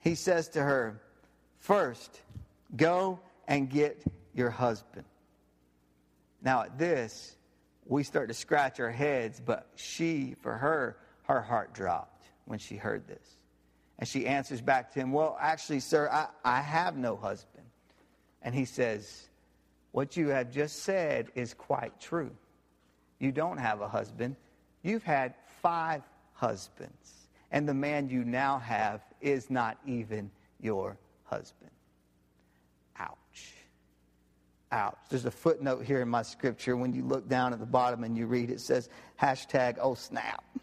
He 0.00 0.14
says 0.14 0.48
to 0.50 0.62
her, 0.62 1.00
First, 1.58 2.22
go 2.76 3.20
and 3.46 3.70
get 3.70 4.02
your 4.34 4.50
husband. 4.50 5.04
Now, 6.42 6.62
at 6.62 6.78
this, 6.78 7.36
we 7.90 8.04
start 8.04 8.28
to 8.28 8.34
scratch 8.34 8.78
our 8.78 8.90
heads, 8.90 9.42
but 9.44 9.66
she, 9.74 10.36
for 10.40 10.56
her, 10.56 10.96
her 11.24 11.40
heart 11.40 11.74
dropped 11.74 12.24
when 12.44 12.58
she 12.58 12.76
heard 12.76 13.06
this. 13.08 13.40
And 13.98 14.08
she 14.08 14.26
answers 14.26 14.60
back 14.60 14.94
to 14.94 15.00
him, 15.00 15.12
Well, 15.12 15.36
actually, 15.40 15.80
sir, 15.80 16.08
I, 16.10 16.28
I 16.44 16.60
have 16.60 16.96
no 16.96 17.16
husband. 17.16 17.66
And 18.42 18.54
he 18.54 18.64
says, 18.64 19.28
What 19.90 20.16
you 20.16 20.28
have 20.28 20.52
just 20.52 20.84
said 20.84 21.30
is 21.34 21.52
quite 21.52 22.00
true. 22.00 22.30
You 23.18 23.32
don't 23.32 23.58
have 23.58 23.80
a 23.80 23.88
husband, 23.88 24.36
you've 24.82 25.02
had 25.02 25.34
five 25.60 26.02
husbands. 26.32 27.28
And 27.50 27.68
the 27.68 27.74
man 27.74 28.08
you 28.08 28.24
now 28.24 28.60
have 28.60 29.02
is 29.20 29.50
not 29.50 29.76
even 29.84 30.30
your 30.60 30.96
husband. 31.24 31.59
Ouch. 34.72 34.96
There's 35.08 35.24
a 35.24 35.30
footnote 35.32 35.84
here 35.84 36.00
in 36.00 36.08
my 36.08 36.22
scripture. 36.22 36.76
When 36.76 36.92
you 36.94 37.02
look 37.02 37.28
down 37.28 37.52
at 37.52 37.58
the 37.58 37.66
bottom 37.66 38.04
and 38.04 38.16
you 38.16 38.26
read, 38.26 38.50
it 38.50 38.60
says 38.60 38.88
hashtag 39.20 39.78
oh 39.80 39.94
snap. 39.94 40.44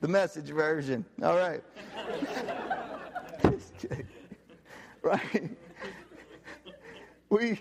the 0.00 0.08
message 0.08 0.48
version. 0.48 1.04
All 1.22 1.36
right. 1.36 1.62
right. 5.02 5.50
We 7.30 7.60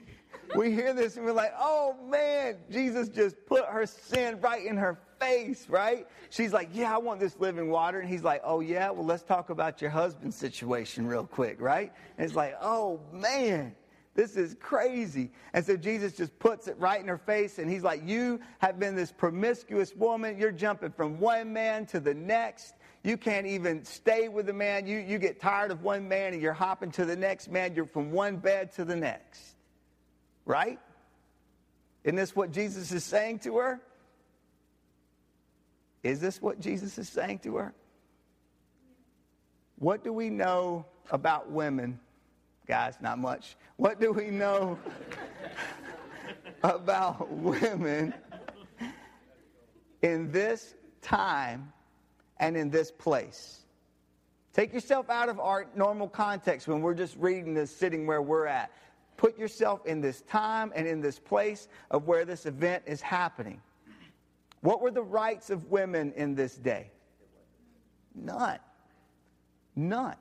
we 0.56 0.72
hear 0.72 0.93
this 0.93 1.17
and 1.17 1.26
we're 1.26 1.34
like, 1.34 1.54
oh 1.60 1.96
man, 2.10 2.56
Jesus 2.72 3.10
just 3.10 3.36
put 3.46 3.65
her 3.65 3.86
sin 3.86 4.39
right 4.41 4.65
in 4.65 4.76
her 4.78 4.98
face, 5.20 5.68
right? 5.70 6.08
She's 6.30 6.54
like, 6.54 6.70
yeah, 6.74 6.94
I 6.94 6.98
want 6.98 7.20
this 7.20 7.38
living 7.40 7.70
water. 7.70 8.00
And 8.00 8.10
he's 8.10 8.24
like, 8.24 8.42
oh 8.44 8.60
yeah, 8.60 8.90
well, 8.92 9.06
let's 9.06 9.24
talk 9.24 9.50
about 9.50 9.82
your 9.82 9.92
husband's 9.92 10.36
situation 10.36 11.08
real 11.08 11.26
quick, 11.26 11.62
right? 11.62 11.92
And 12.18 12.26
it's 12.26 12.36
like, 12.36 12.56
oh 12.62 13.00
man. 13.12 13.76
This 14.14 14.36
is 14.36 14.56
crazy. 14.60 15.30
And 15.54 15.64
so 15.64 15.78
Jesus 15.78 16.14
just 16.14 16.40
puts 16.40 16.68
it 16.68 16.76
right 16.80 17.00
in 17.00 17.08
her 17.08 17.20
face, 17.20 17.60
and 17.60 17.70
he's 17.70 17.84
like, 17.84 18.02
You 18.04 18.40
have 18.58 18.80
been 18.80 18.96
this 18.96 19.12
promiscuous 19.12 19.96
woman. 19.96 20.40
You're 20.40 20.52
jumping 20.52 20.92
from 20.92 21.20
one 21.20 21.54
man 21.54 21.86
to 21.88 22.00
the 22.00 22.16
next. 22.16 22.74
You 23.04 23.16
can't 23.16 23.46
even 23.46 23.86
stay 23.86 24.28
with 24.28 24.50
a 24.50 24.54
man. 24.54 24.88
You, 24.88 24.98
you 24.98 25.18
get 25.18 25.40
tired 25.40 25.72
of 25.72 25.84
one 25.84 26.10
man 26.10 26.34
and 26.34 26.42
you're 26.42 26.52
hopping 26.52 26.92
to 26.92 27.06
the 27.06 27.16
next 27.16 27.50
man. 27.50 27.74
You're 27.74 27.86
from 27.86 28.12
one 28.12 28.36
bed 28.36 28.74
to 28.74 28.84
the 28.84 28.96
next. 28.96 29.56
Right? 30.46 30.80
Isn't 32.04 32.16
this 32.16 32.36
what 32.36 32.52
Jesus 32.52 32.92
is 32.92 33.04
saying 33.04 33.40
to 33.40 33.58
her? 33.58 33.80
Is 36.04 36.20
this 36.20 36.42
what 36.42 36.60
Jesus 36.60 36.98
is 36.98 37.10
saying 37.10 37.40
to 37.40 37.56
her? 37.56 37.74
What 39.80 40.04
do 40.04 40.12
we 40.12 40.30
know 40.30 40.86
about 41.12 41.52
women 41.52 42.00
guys, 42.68 42.98
not 43.02 43.18
much. 43.18 43.56
What 43.78 44.00
do 44.00 44.12
we 44.12 44.30
know 44.30 44.78
about 46.64 47.32
women 47.32 48.14
in 50.02 50.32
this 50.32 50.76
time 51.02 51.72
and 52.40 52.58
in 52.58 52.70
this 52.70 52.92
place? 52.92 53.62
Take 54.54 54.74
yourself 54.74 55.10
out 55.10 55.30
of 55.30 55.40
our 55.40 55.68
normal 55.76 56.08
context 56.08 56.68
when 56.68 56.82
we're 56.82 56.96
just 56.96 57.16
reading 57.18 57.54
this 57.54 57.76
sitting 57.76 58.06
where 58.06 58.22
we're 58.22 58.48
at. 58.48 58.72
Put 59.16 59.38
yourself 59.38 59.86
in 59.86 60.02
this 60.02 60.22
time 60.22 60.72
and 60.76 60.86
in 60.86 61.00
this 61.00 61.18
place 61.20 61.70
of 61.90 62.06
where 62.06 62.26
this 62.26 62.46
event 62.46 62.84
is 62.86 63.02
happening. 63.02 63.62
What 64.62 64.82
were 64.82 64.91
the 64.91 65.04
rights 65.04 65.50
of 65.50 65.70
women 65.70 66.13
in 66.15 66.36
this 66.36 66.56
day? 66.56 66.91
None. 68.15 68.60
None. 69.76 70.15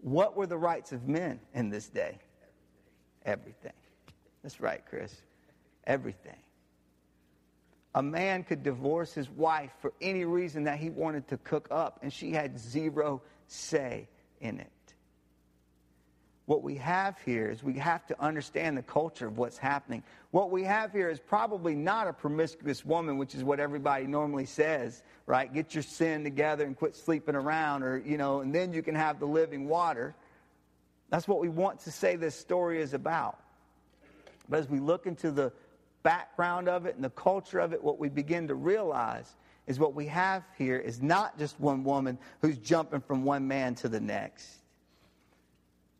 What 0.00 0.36
were 0.36 0.46
the 0.46 0.58
rights 0.58 0.92
of 0.92 1.08
men 1.08 1.40
in 1.54 1.70
this 1.70 1.88
day? 1.88 2.18
Everything. 3.24 3.72
That's 4.42 4.60
right, 4.60 4.82
Chris. 4.88 5.14
Everything. 5.84 6.38
A 7.94 8.02
man 8.02 8.44
could 8.44 8.62
divorce 8.62 9.12
his 9.12 9.28
wife 9.30 9.72
for 9.80 9.92
any 10.00 10.24
reason 10.24 10.64
that 10.64 10.78
he 10.78 10.90
wanted 10.90 11.26
to 11.28 11.38
cook 11.38 11.68
up, 11.70 12.00
and 12.02 12.12
she 12.12 12.32
had 12.32 12.58
zero 12.58 13.22
say 13.46 14.08
in 14.40 14.60
it 14.60 14.70
what 16.48 16.62
we 16.62 16.76
have 16.76 17.14
here 17.26 17.50
is 17.50 17.62
we 17.62 17.74
have 17.74 18.06
to 18.06 18.18
understand 18.18 18.74
the 18.74 18.82
culture 18.82 19.26
of 19.26 19.36
what's 19.36 19.58
happening. 19.58 20.02
What 20.30 20.50
we 20.50 20.64
have 20.64 20.92
here 20.92 21.10
is 21.10 21.20
probably 21.20 21.74
not 21.74 22.08
a 22.08 22.12
promiscuous 22.14 22.86
woman, 22.86 23.18
which 23.18 23.34
is 23.34 23.44
what 23.44 23.60
everybody 23.60 24.06
normally 24.06 24.46
says, 24.46 25.02
right? 25.26 25.52
Get 25.52 25.74
your 25.74 25.82
sin 25.82 26.24
together 26.24 26.64
and 26.64 26.74
quit 26.74 26.96
sleeping 26.96 27.34
around, 27.34 27.82
or, 27.82 27.98
you 27.98 28.16
know, 28.16 28.40
and 28.40 28.54
then 28.54 28.72
you 28.72 28.82
can 28.82 28.94
have 28.94 29.20
the 29.20 29.26
living 29.26 29.68
water. 29.68 30.14
That's 31.10 31.28
what 31.28 31.38
we 31.38 31.50
want 31.50 31.80
to 31.80 31.90
say 31.90 32.16
this 32.16 32.34
story 32.34 32.80
is 32.80 32.94
about. 32.94 33.38
But 34.48 34.60
as 34.60 34.70
we 34.70 34.80
look 34.80 35.06
into 35.06 35.30
the 35.30 35.52
background 36.02 36.66
of 36.66 36.86
it 36.86 36.94
and 36.94 37.04
the 37.04 37.10
culture 37.10 37.58
of 37.58 37.74
it, 37.74 37.84
what 37.84 37.98
we 37.98 38.08
begin 38.08 38.48
to 38.48 38.54
realize 38.54 39.36
is 39.66 39.78
what 39.78 39.92
we 39.92 40.06
have 40.06 40.44
here 40.56 40.78
is 40.78 41.02
not 41.02 41.38
just 41.38 41.60
one 41.60 41.84
woman 41.84 42.16
who's 42.40 42.56
jumping 42.56 43.02
from 43.02 43.22
one 43.22 43.46
man 43.46 43.74
to 43.74 43.88
the 43.90 44.00
next 44.00 44.62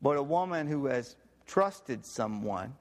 but 0.00 0.16
a 0.16 0.22
woman 0.22 0.66
who 0.66 0.87
has 0.87 1.16
trusted 1.46 2.04
someone, 2.04 2.74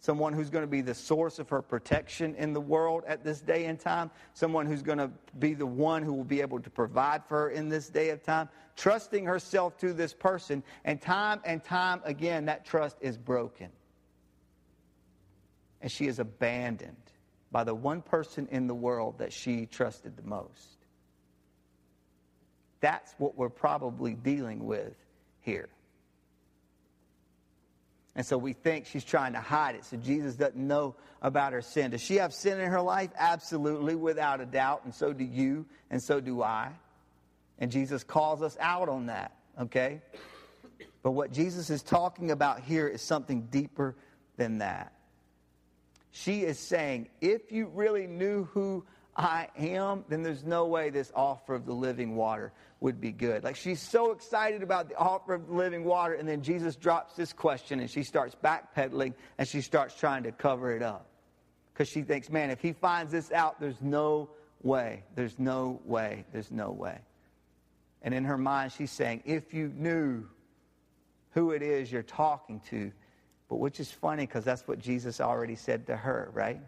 someone 0.00 0.32
who's 0.32 0.50
going 0.50 0.64
to 0.64 0.70
be 0.70 0.80
the 0.80 0.94
source 0.94 1.38
of 1.38 1.48
her 1.50 1.62
protection 1.62 2.34
in 2.36 2.52
the 2.52 2.60
world 2.60 3.04
at 3.06 3.22
this 3.22 3.40
day 3.40 3.66
and 3.66 3.78
time, 3.78 4.10
someone 4.34 4.66
who's 4.66 4.82
going 4.82 4.98
to 4.98 5.10
be 5.38 5.54
the 5.54 5.66
one 5.66 6.02
who 6.02 6.12
will 6.12 6.24
be 6.24 6.40
able 6.40 6.60
to 6.60 6.70
provide 6.70 7.24
for 7.26 7.42
her 7.42 7.50
in 7.50 7.68
this 7.68 7.88
day 7.88 8.10
of 8.10 8.22
time, 8.22 8.48
trusting 8.76 9.24
herself 9.24 9.76
to 9.78 9.92
this 9.92 10.14
person, 10.14 10.62
and 10.84 11.00
time 11.00 11.40
and 11.44 11.62
time 11.62 12.00
again, 12.04 12.46
that 12.46 12.64
trust 12.64 12.96
is 13.00 13.18
broken. 13.18 13.68
And 15.80 15.90
she 15.90 16.06
is 16.06 16.18
abandoned 16.18 16.96
by 17.50 17.64
the 17.64 17.74
one 17.74 18.00
person 18.00 18.48
in 18.50 18.66
the 18.66 18.74
world 18.74 19.18
that 19.18 19.32
she 19.32 19.66
trusted 19.66 20.16
the 20.16 20.22
most. 20.22 20.78
That's 22.80 23.14
what 23.18 23.36
we're 23.36 23.50
probably 23.50 24.14
dealing 24.14 24.64
with 24.64 24.96
here. 25.42 25.68
And 28.14 28.26
so 28.26 28.36
we 28.36 28.52
think 28.52 28.86
she's 28.86 29.04
trying 29.04 29.32
to 29.32 29.40
hide 29.40 29.74
it. 29.74 29.84
So 29.84 29.96
Jesus 29.96 30.34
doesn't 30.34 30.56
know 30.56 30.96
about 31.22 31.52
her 31.52 31.62
sin. 31.62 31.92
Does 31.92 32.02
she 32.02 32.16
have 32.16 32.34
sin 32.34 32.60
in 32.60 32.70
her 32.70 32.80
life? 32.80 33.10
Absolutely, 33.16 33.94
without 33.94 34.40
a 34.40 34.46
doubt. 34.46 34.84
And 34.84 34.94
so 34.94 35.12
do 35.12 35.24
you, 35.24 35.64
and 35.90 36.02
so 36.02 36.20
do 36.20 36.42
I. 36.42 36.72
And 37.58 37.70
Jesus 37.70 38.04
calls 38.04 38.42
us 38.42 38.56
out 38.60 38.88
on 38.88 39.06
that, 39.06 39.34
okay? 39.60 40.02
But 41.02 41.12
what 41.12 41.32
Jesus 41.32 41.70
is 41.70 41.82
talking 41.82 42.30
about 42.30 42.60
here 42.60 42.86
is 42.86 43.00
something 43.00 43.48
deeper 43.50 43.96
than 44.36 44.58
that. 44.58 44.92
She 46.10 46.42
is 46.42 46.58
saying, 46.58 47.08
if 47.22 47.50
you 47.50 47.66
really 47.68 48.06
knew 48.06 48.44
who 48.52 48.84
I 49.14 49.48
am, 49.58 50.04
then 50.08 50.22
there's 50.22 50.44
no 50.44 50.66
way 50.66 50.88
this 50.88 51.12
offer 51.14 51.54
of 51.54 51.66
the 51.66 51.74
living 51.74 52.16
water 52.16 52.52
would 52.80 53.00
be 53.00 53.12
good. 53.12 53.44
Like 53.44 53.56
she's 53.56 53.80
so 53.80 54.10
excited 54.12 54.62
about 54.62 54.88
the 54.88 54.96
offer 54.96 55.34
of 55.34 55.48
the 55.48 55.52
living 55.52 55.84
water, 55.84 56.14
and 56.14 56.26
then 56.26 56.42
Jesus 56.42 56.76
drops 56.76 57.14
this 57.14 57.32
question 57.32 57.80
and 57.80 57.90
she 57.90 58.04
starts 58.04 58.34
backpedaling 58.42 59.12
and 59.36 59.46
she 59.46 59.60
starts 59.60 59.94
trying 59.94 60.22
to 60.22 60.32
cover 60.32 60.74
it 60.74 60.82
up. 60.82 61.06
Because 61.72 61.88
she 61.88 62.02
thinks, 62.02 62.30
man, 62.30 62.50
if 62.50 62.60
he 62.60 62.72
finds 62.72 63.12
this 63.12 63.30
out, 63.32 63.60
there's 63.60 63.80
no 63.80 64.30
way. 64.62 65.04
There's 65.14 65.38
no 65.38 65.80
way. 65.84 66.24
There's 66.32 66.50
no 66.50 66.70
way. 66.70 66.98
And 68.02 68.14
in 68.14 68.24
her 68.24 68.38
mind, 68.38 68.72
she's 68.72 68.90
saying, 68.90 69.22
if 69.26 69.52
you 69.54 69.72
knew 69.76 70.26
who 71.32 71.52
it 71.52 71.62
is 71.62 71.90
you're 71.90 72.02
talking 72.02 72.60
to, 72.70 72.92
but 73.48 73.56
which 73.56 73.78
is 73.78 73.90
funny 73.90 74.26
because 74.26 74.44
that's 74.44 74.66
what 74.66 74.78
Jesus 74.78 75.20
already 75.20 75.54
said 75.54 75.86
to 75.86 75.96
her, 75.96 76.30
right? 76.32 76.60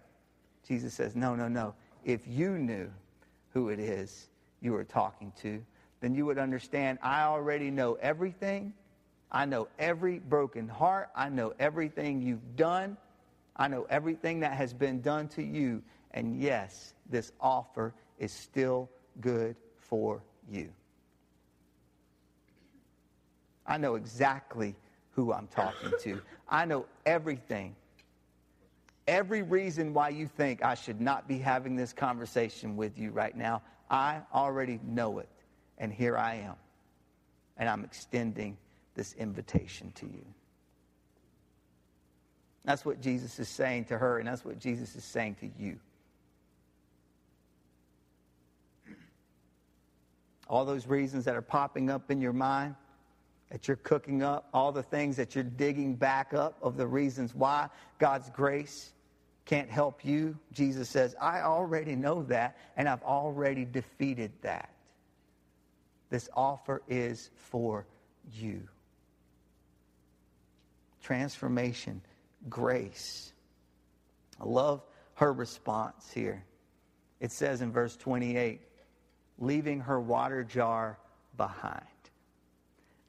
Jesus 0.68 0.94
says, 0.94 1.16
no, 1.16 1.34
no, 1.34 1.48
no 1.48 1.74
if 2.04 2.26
you 2.26 2.58
knew 2.58 2.90
who 3.52 3.68
it 3.68 3.78
is 3.78 4.28
you 4.60 4.72
were 4.72 4.84
talking 4.84 5.32
to, 5.42 5.62
then 6.00 6.14
you 6.14 6.26
would 6.26 6.38
understand 6.38 6.98
I 7.02 7.22
already 7.22 7.70
know 7.70 7.94
everything. 7.94 8.74
I 9.30 9.46
know 9.46 9.68
every 9.78 10.18
broken 10.18 10.68
heart. 10.68 11.08
I 11.16 11.28
know 11.28 11.54
everything 11.58 12.22
you've 12.22 12.56
done. 12.56 12.96
I 13.56 13.68
know 13.68 13.86
everything 13.88 14.40
that 14.40 14.52
has 14.52 14.72
been 14.72 15.00
done 15.00 15.28
to 15.28 15.42
you. 15.42 15.82
And 16.12 16.40
yes, 16.40 16.94
this 17.08 17.32
offer 17.40 17.94
is 18.18 18.32
still 18.32 18.90
good 19.20 19.56
for 19.76 20.22
you. 20.50 20.70
I 23.66 23.78
know 23.78 23.94
exactly 23.94 24.76
who 25.12 25.32
I'm 25.32 25.46
talking 25.48 25.92
to. 26.02 26.20
I 26.48 26.64
know 26.64 26.86
everything 27.06 27.74
every 29.06 29.42
reason 29.42 29.92
why 29.92 30.08
you 30.10 30.26
think 30.26 30.62
I 30.62 30.74
should 30.74 31.00
not 31.00 31.28
be 31.28 31.38
having 31.38 31.76
this 31.76 31.92
conversation 31.92 32.76
with 32.76 32.98
you 32.98 33.10
right 33.10 33.36
now, 33.36 33.62
I 33.90 34.20
already 34.32 34.80
know 34.84 35.18
it. 35.18 35.28
And 35.78 35.92
here 35.92 36.16
I 36.16 36.36
am. 36.36 36.54
And 37.56 37.68
I'm 37.68 37.84
extending 37.84 38.56
this 38.94 39.12
invitation 39.14 39.92
to 39.96 40.06
you. 40.06 40.24
That's 42.64 42.84
what 42.84 43.00
Jesus 43.00 43.38
is 43.38 43.48
saying 43.48 43.86
to 43.86 43.98
her, 43.98 44.18
and 44.18 44.26
that's 44.26 44.44
what 44.44 44.58
Jesus 44.58 44.96
is 44.96 45.04
saying 45.04 45.36
to 45.40 45.50
you. 45.58 45.78
All 50.48 50.64
those 50.64 50.86
reasons 50.86 51.24
that 51.26 51.36
are 51.36 51.42
popping 51.42 51.90
up 51.90 52.10
in 52.10 52.20
your 52.20 52.32
mind, 52.32 52.74
that 53.54 53.68
you're 53.68 53.76
cooking 53.76 54.20
up, 54.20 54.48
all 54.52 54.72
the 54.72 54.82
things 54.82 55.14
that 55.14 55.36
you're 55.36 55.44
digging 55.44 55.94
back 55.94 56.34
up 56.34 56.58
of 56.60 56.76
the 56.76 56.84
reasons 56.84 57.36
why 57.36 57.68
God's 58.00 58.28
grace 58.30 58.92
can't 59.44 59.70
help 59.70 60.04
you, 60.04 60.36
Jesus 60.50 60.88
says, 60.88 61.14
I 61.20 61.42
already 61.42 61.94
know 61.94 62.24
that, 62.24 62.58
and 62.76 62.88
I've 62.88 63.04
already 63.04 63.64
defeated 63.64 64.32
that. 64.42 64.70
This 66.10 66.28
offer 66.34 66.82
is 66.88 67.30
for 67.36 67.86
you. 68.32 68.60
Transformation, 71.00 72.02
grace. 72.48 73.32
I 74.40 74.46
love 74.46 74.82
her 75.14 75.32
response 75.32 76.10
here. 76.12 76.44
It 77.20 77.30
says 77.30 77.62
in 77.62 77.70
verse 77.70 77.96
28 77.96 78.62
leaving 79.38 79.78
her 79.78 80.00
water 80.00 80.42
jar 80.42 80.98
behind 81.36 81.84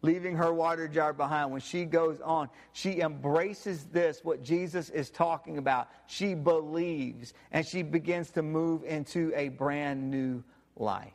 leaving 0.05 0.35
her 0.35 0.53
water 0.53 0.87
jar 0.87 1.11
behind. 1.11 1.51
When 1.51 1.61
she 1.61 1.83
goes 1.83 2.21
on, 2.21 2.49
she 2.71 3.01
embraces 3.01 3.85
this, 3.85 4.23
what 4.23 4.43
Jesus 4.43 4.89
is 4.89 5.09
talking 5.09 5.57
about. 5.57 5.89
She 6.05 6.35
believes 6.35 7.33
and 7.51 7.65
she 7.65 7.81
begins 7.81 8.29
to 8.31 8.43
move 8.43 8.83
into 8.83 9.33
a 9.35 9.49
brand 9.49 10.11
new 10.11 10.43
life. 10.77 11.11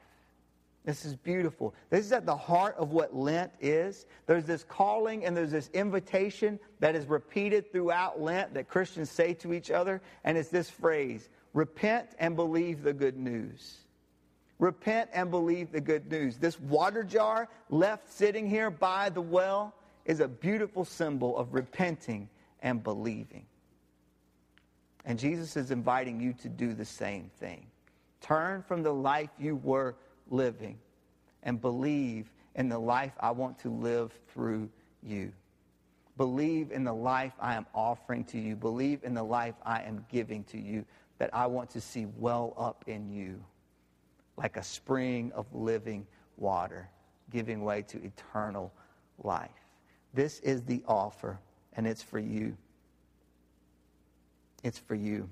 This 0.85 1.05
is 1.05 1.15
beautiful. 1.15 1.75
This 1.91 2.07
is 2.07 2.13
at 2.13 2.27
the 2.27 2.37
heart 2.37 2.75
of 2.77 2.91
what 2.91 3.15
Lent 3.15 3.53
is. 3.61 4.07
There's 4.27 4.47
this 4.47 4.65
calling 4.65 5.25
and 5.25 5.37
there's 5.37 5.51
this 5.51 5.71
invitation 5.73 6.59
that 6.81 6.97
is 6.97 7.07
repeated 7.07 7.71
throughout 7.71 8.21
Lent 8.21 8.55
that 8.55 8.69
Christians 8.69 9.11
say 9.11 9.35
to 9.35 9.53
each 9.53 9.71
other, 9.71 10.01
and 10.25 10.37
it's 10.37 10.49
this 10.49 10.69
phrase 10.71 11.29
repent 11.53 12.09
and 12.19 12.35
believe 12.35 12.83
the 12.83 12.93
good 12.93 13.17
news. 13.17 13.77
Repent 14.61 15.09
and 15.15 15.31
believe 15.31 15.73
the 15.73 15.81
good 15.81 16.11
news. 16.11 16.37
This 16.37 16.61
water 16.61 17.03
jar 17.03 17.49
left 17.71 18.13
sitting 18.13 18.47
here 18.47 18.71
by 18.71 19.09
the 19.09 19.23
well 19.23 19.75
is 20.05 20.21
a 20.21 20.29
beautiful 20.29 20.85
symbol 20.85 21.37
of 21.39 21.55
repenting 21.55 22.29
and 22.63 22.85
believing. 22.85 23.47
And 25.07 25.19
Jesus 25.19 25.57
is 25.57 25.71
inviting 25.71 26.21
you 26.21 26.35
to 26.43 26.51
do 26.51 26.75
the 26.75 26.85
same 26.85 27.31
thing. 27.41 27.65
Turn 28.21 28.63
from 28.63 28.83
the 28.83 28.93
life 28.93 29.31
you 29.39 29.57
were 29.57 29.97
living 30.29 30.79
and 31.43 31.59
believe 31.59 32.31
in 32.55 32.69
the 32.69 32.79
life 32.79 33.13
I 33.19 33.31
want 33.31 33.59
to 33.61 33.71
live 33.71 34.13
through 34.29 34.69
you. 35.03 35.33
Believe 36.19 36.71
in 36.71 36.85
the 36.85 36.93
life 36.93 37.33
I 37.41 37.55
am 37.55 37.65
offering 37.75 38.25
to 38.25 38.39
you. 38.39 38.57
Believe 38.57 39.05
in 39.05 39.15
the 39.15 39.23
life 39.23 39.55
I 39.65 39.81
am 39.85 40.05
giving 40.11 40.45
to 40.45 40.59
you 40.59 40.85
that 41.17 41.31
I 41.33 41.47
want 41.47 41.71
to 41.71 41.81
see 41.81 42.05
well 42.19 42.53
up 42.59 42.85
in 42.87 43.11
you 43.11 43.43
like 44.41 44.57
a 44.57 44.63
spring 44.63 45.31
of 45.35 45.47
living 45.53 46.07
water, 46.39 46.89
giving 47.31 47.63
way 47.63 47.83
to 47.83 48.03
eternal 48.03 48.73
life. 49.23 49.51
This 50.15 50.41
is 50.41 50.63
the 50.63 50.83
offer, 50.89 51.39
and 51.75 51.87
it's 51.87 52.03
for 52.03 52.19
you. 52.19 52.57
It's 54.65 54.79
for 54.79 54.95
you. 54.95 55.29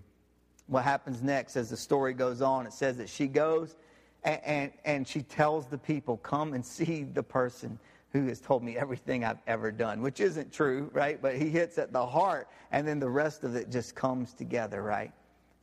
What 0.66 0.84
happens 0.84 1.22
next 1.22 1.56
as 1.56 1.70
the 1.70 1.76
story 1.76 2.12
goes 2.12 2.42
on? 2.42 2.66
It 2.66 2.74
says 2.74 2.98
that 2.98 3.08
she 3.08 3.26
goes 3.26 3.76
and, 4.24 4.40
and, 4.44 4.72
and 4.84 5.08
she 5.08 5.22
tells 5.22 5.66
the 5.66 5.78
people, 5.78 6.18
Come 6.18 6.52
and 6.52 6.64
see 6.64 7.04
the 7.04 7.22
person 7.22 7.78
who 8.12 8.26
has 8.26 8.40
told 8.40 8.62
me 8.62 8.76
everything 8.76 9.24
I've 9.24 9.42
ever 9.46 9.70
done, 9.70 10.02
which 10.02 10.20
isn't 10.20 10.52
true, 10.52 10.90
right? 10.92 11.20
But 11.20 11.36
he 11.36 11.48
hits 11.48 11.78
at 11.78 11.92
the 11.92 12.04
heart, 12.04 12.48
and 12.72 12.86
then 12.86 13.00
the 13.00 13.08
rest 13.08 13.44
of 13.44 13.54
it 13.54 13.70
just 13.70 13.94
comes 13.94 14.34
together, 14.34 14.82
right? 14.82 15.12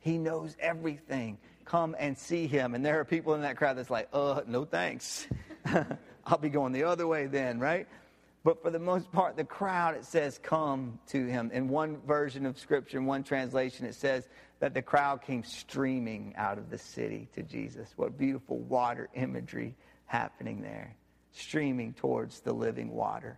He 0.00 0.18
knows 0.18 0.56
everything. 0.60 1.38
Come 1.66 1.94
and 1.98 2.16
see 2.16 2.46
him. 2.46 2.74
And 2.74 2.84
there 2.84 2.98
are 2.98 3.04
people 3.04 3.34
in 3.34 3.42
that 3.42 3.56
crowd 3.56 3.76
that's 3.76 3.90
like, 3.90 4.08
uh, 4.12 4.40
no 4.46 4.64
thanks. 4.64 5.26
I'll 6.26 6.38
be 6.38 6.48
going 6.48 6.72
the 6.72 6.84
other 6.84 7.06
way 7.06 7.26
then, 7.26 7.60
right? 7.60 7.86
But 8.44 8.62
for 8.62 8.70
the 8.70 8.78
most 8.78 9.10
part, 9.10 9.36
the 9.36 9.44
crowd, 9.44 9.96
it 9.96 10.04
says, 10.04 10.38
come 10.40 11.00
to 11.08 11.26
him. 11.26 11.50
In 11.52 11.68
one 11.68 11.98
version 12.06 12.46
of 12.46 12.56
Scripture, 12.58 12.98
in 12.98 13.04
one 13.04 13.24
translation, 13.24 13.84
it 13.84 13.96
says 13.96 14.28
that 14.60 14.72
the 14.72 14.82
crowd 14.82 15.20
came 15.22 15.42
streaming 15.42 16.32
out 16.36 16.56
of 16.56 16.70
the 16.70 16.78
city 16.78 17.28
to 17.34 17.42
Jesus. 17.42 17.92
What 17.96 18.16
beautiful 18.16 18.58
water 18.58 19.08
imagery 19.14 19.74
happening 20.06 20.62
there. 20.62 20.94
Streaming 21.32 21.92
towards 21.92 22.40
the 22.40 22.52
living 22.52 22.90
water, 22.92 23.36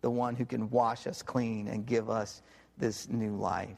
the 0.00 0.10
one 0.10 0.34
who 0.34 0.46
can 0.46 0.70
wash 0.70 1.06
us 1.06 1.22
clean 1.22 1.68
and 1.68 1.84
give 1.84 2.08
us 2.08 2.40
this 2.78 3.08
new 3.10 3.36
life. 3.36 3.76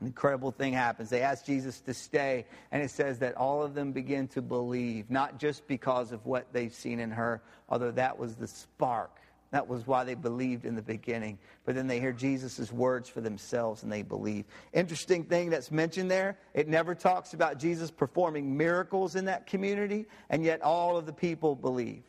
An 0.00 0.06
incredible 0.06 0.50
thing 0.50 0.72
happens. 0.72 1.08
They 1.08 1.22
ask 1.22 1.44
Jesus 1.46 1.80
to 1.82 1.94
stay, 1.94 2.44
and 2.70 2.82
it 2.82 2.90
says 2.90 3.18
that 3.20 3.36
all 3.36 3.62
of 3.62 3.74
them 3.74 3.92
begin 3.92 4.28
to 4.28 4.42
believe, 4.42 5.10
not 5.10 5.38
just 5.38 5.66
because 5.66 6.12
of 6.12 6.26
what 6.26 6.52
they've 6.52 6.74
seen 6.74 7.00
in 7.00 7.10
her, 7.10 7.42
although 7.68 7.92
that 7.92 8.18
was 8.18 8.36
the 8.36 8.46
spark 8.46 9.20
that 9.50 9.68
was 9.68 9.86
why 9.86 10.04
they 10.04 10.14
believed 10.14 10.64
in 10.64 10.74
the 10.74 10.82
beginning. 10.82 11.38
But 11.64 11.76
then 11.76 11.86
they 11.86 12.00
hear 12.00 12.12
Jesus' 12.12 12.72
words 12.72 13.08
for 13.08 13.20
themselves 13.20 13.82
and 13.82 13.92
they 13.92 14.02
believe. 14.02 14.44
Interesting 14.72 15.24
thing 15.24 15.50
that's 15.50 15.70
mentioned 15.70 16.10
there 16.10 16.36
it 16.52 16.68
never 16.68 16.94
talks 16.94 17.32
about 17.32 17.58
Jesus 17.58 17.90
performing 17.90 18.56
miracles 18.56 19.14
in 19.14 19.26
that 19.26 19.46
community, 19.46 20.06
and 20.30 20.44
yet 20.44 20.62
all 20.62 20.96
of 20.96 21.06
the 21.06 21.12
people 21.12 21.54
believed. 21.54 22.02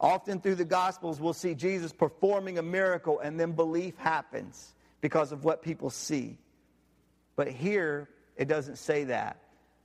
Often 0.00 0.40
through 0.40 0.54
the 0.54 0.64
Gospels, 0.64 1.20
we'll 1.20 1.34
see 1.34 1.54
Jesus 1.54 1.92
performing 1.92 2.58
a 2.58 2.62
miracle 2.62 3.20
and 3.20 3.38
then 3.38 3.52
belief 3.52 3.96
happens 3.98 4.74
because 5.02 5.30
of 5.30 5.44
what 5.44 5.62
people 5.62 5.90
see. 5.90 6.38
But 7.40 7.48
here, 7.48 8.06
it 8.36 8.48
doesn't 8.48 8.76
say 8.76 9.04
that. 9.04 9.38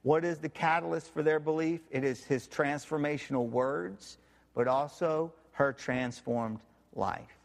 What 0.04 0.26
is 0.26 0.39
the 0.39 0.50
catalyst 0.50 1.13
for 1.13 1.24
their 1.24 1.39
belief? 1.39 1.80
It 1.89 2.04
is 2.04 2.22
his 2.22 2.50
transformational 2.50 3.48
words, 3.48 4.18
but 4.54 4.68
also 4.68 5.32
her 5.54 5.72
transformed 5.72 6.60
life. 6.96 7.39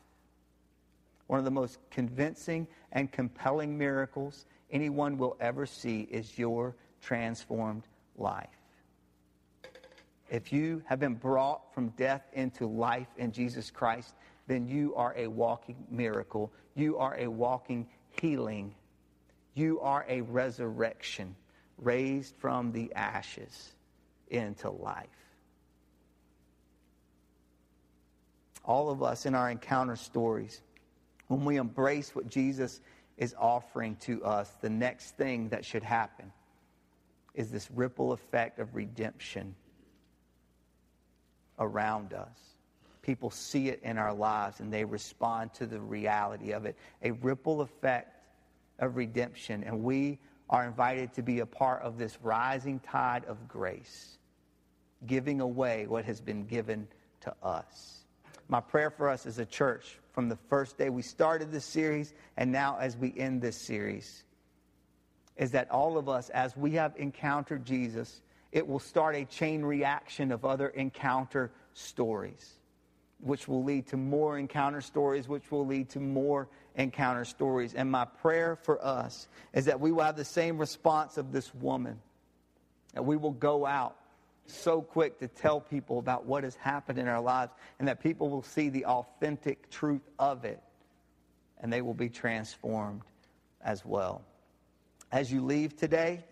One 1.29 1.39
of 1.39 1.45
the 1.45 1.53
most 1.53 1.79
convincing 1.93 2.67
and 2.91 3.13
compelling 3.13 3.79
miracles 3.79 4.47
anyone 4.73 5.17
will 5.17 5.37
ever 5.39 5.65
see 5.65 6.09
is 6.11 6.37
your 6.37 6.75
transformed 7.01 7.85
life. 8.17 8.49
If 10.29 10.53
you 10.53 10.83
have 10.87 10.99
been 10.99 11.15
brought 11.15 11.73
from 11.73 11.91
death 11.91 12.25
into 12.33 12.67
life 12.67 13.07
in 13.17 13.31
Jesus 13.31 13.71
Christ, 13.71 14.17
then 14.49 14.67
you 14.67 14.93
are 14.97 15.15
a 15.17 15.29
walking 15.29 15.77
miracle. 15.89 16.51
You 16.75 16.99
are 16.99 17.15
a 17.17 17.29
walking 17.29 17.87
healing. 18.21 18.75
You 19.55 19.81
are 19.81 20.05
a 20.09 20.21
resurrection 20.23 21.35
raised 21.79 22.35
from 22.37 22.73
the 22.73 22.93
ashes 22.95 23.73
into 24.29 24.71
life. 24.71 25.09
all 28.65 28.91
of 28.91 29.03
us 29.03 29.27
in 29.27 29.35
our 29.35 29.51
encounter 29.51 29.97
stories, 29.97 30.63
when 31.29 31.45
we 31.45 31.57
embrace 31.57 32.15
what 32.15 32.29
Jesus 32.29 32.81
is 33.17 33.35
offering 33.39 33.97
to 33.97 34.23
us, 34.25 34.49
the 34.61 34.71
next 34.71 35.17
thing 35.17 35.49
that 35.49 35.65
should 35.65 35.83
happen 35.83 36.33
is 37.35 37.51
this 37.51 37.71
ripple 37.71 38.13
effect 38.13 38.59
of 38.59 38.75
redemption 38.75 39.55
around 41.59 42.13
us. 42.13 42.39
People 43.03 43.31
see 43.31 43.69
it 43.69 43.81
in 43.83 43.99
our 43.99 44.15
lives 44.15 44.61
and 44.61 44.73
they 44.73 44.85
respond 44.85 45.53
to 45.55 45.67
the 45.67 45.81
reality 45.81 46.53
of 46.53 46.65
it. 46.65 46.77
A 47.03 47.11
ripple 47.11 47.63
effect 47.63 48.20
of 48.81 48.97
redemption. 48.97 49.63
And 49.65 49.83
we 49.83 50.19
are 50.49 50.67
invited 50.67 51.13
to 51.15 51.23
be 51.23 51.41
a 51.41 51.47
part 51.47 51.83
of 51.83 51.97
this 51.97 52.19
rising 52.23 52.81
tide 52.81 53.25
of 53.27 53.47
grace, 53.47 54.19
giving 55.07 55.41
away 55.41 55.87
what 55.87 56.05
has 56.05 56.21
been 56.21 56.45
given 56.45 56.89
to 57.21 57.33
us 57.43 58.01
my 58.51 58.61
prayer 58.61 58.91
for 58.91 59.09
us 59.09 59.27
as 59.27 59.39
a 59.39 59.47
church 59.47 59.99
from 60.13 60.29
the 60.29 60.37
first 60.49 60.77
day 60.77 60.91
we 60.91 61.03
started 61.03 61.53
this 61.53 61.65
series 61.65 62.13
and 62.37 62.51
now 62.51 62.77
as 62.81 62.97
we 62.97 63.15
end 63.17 63.41
this 63.41 63.57
series 63.57 64.25
is 65.37 65.53
that 65.53 65.71
all 65.71 65.97
of 65.97 66.09
us, 66.09 66.29
as 66.31 66.55
we 66.57 66.73
have 66.73 66.93
encountered 66.97 67.65
Jesus, 67.65 68.21
it 68.53 68.67
will 68.67 68.81
start 68.81 69.15
a 69.15 69.25
chain 69.25 69.63
reaction 69.63 70.33
of 70.33 70.45
other 70.45 70.69
encounter 70.69 71.51
stories, 71.73 72.59
which 73.21 73.49
will 73.49 73.65
lead 73.65 73.87
to 73.87 73.97
more 73.97 74.37
encounter 74.37 74.83
stories, 74.83 75.29
which 75.29 75.51
will 75.51 75.65
lead 75.65 75.89
to 75.89 76.01
more 76.01 76.49
encounter 76.75 77.25
stories. 77.25 77.75
And 77.75 77.91
my 77.91 78.05
prayer 78.05 78.57
for 78.57 78.85
us 78.85 79.29
is 79.53 79.67
that 79.67 79.81
we 79.81 79.93
will 79.93 80.05
have 80.05 80.17
the 80.17 80.25
same 80.25 80.59
response 80.59 81.17
of 81.17 81.33
this 81.33 81.55
woman, 81.55 82.01
that 82.95 83.05
we 83.05 83.17
will 83.17 83.33
go 83.33 83.67
out 83.67 83.97
so 84.47 84.83
quick 84.83 85.19
to 85.21 85.29
tell 85.29 85.61
people 85.61 85.99
about 85.99 86.25
what 86.25 86.45
has 86.45 86.57
happened 86.57 86.99
in 86.99 87.07
our 87.07 87.21
lives 87.21 87.53
and 87.79 87.89
that 87.89 88.03
people 88.03 88.29
will 88.29 88.43
see 88.43 88.69
the 88.69 88.85
authentic 88.85 89.71
truth 89.71 90.09
of 90.19 90.45
it 90.45 90.61
and 91.61 91.73
they 91.73 91.83
will 91.83 91.95
be 91.95 92.09
transformed 92.09 93.03
as 93.63 93.85
well. 93.85 94.23
As 95.13 95.33
you 95.33 95.45
leave 95.45 95.77
today, 95.77 96.25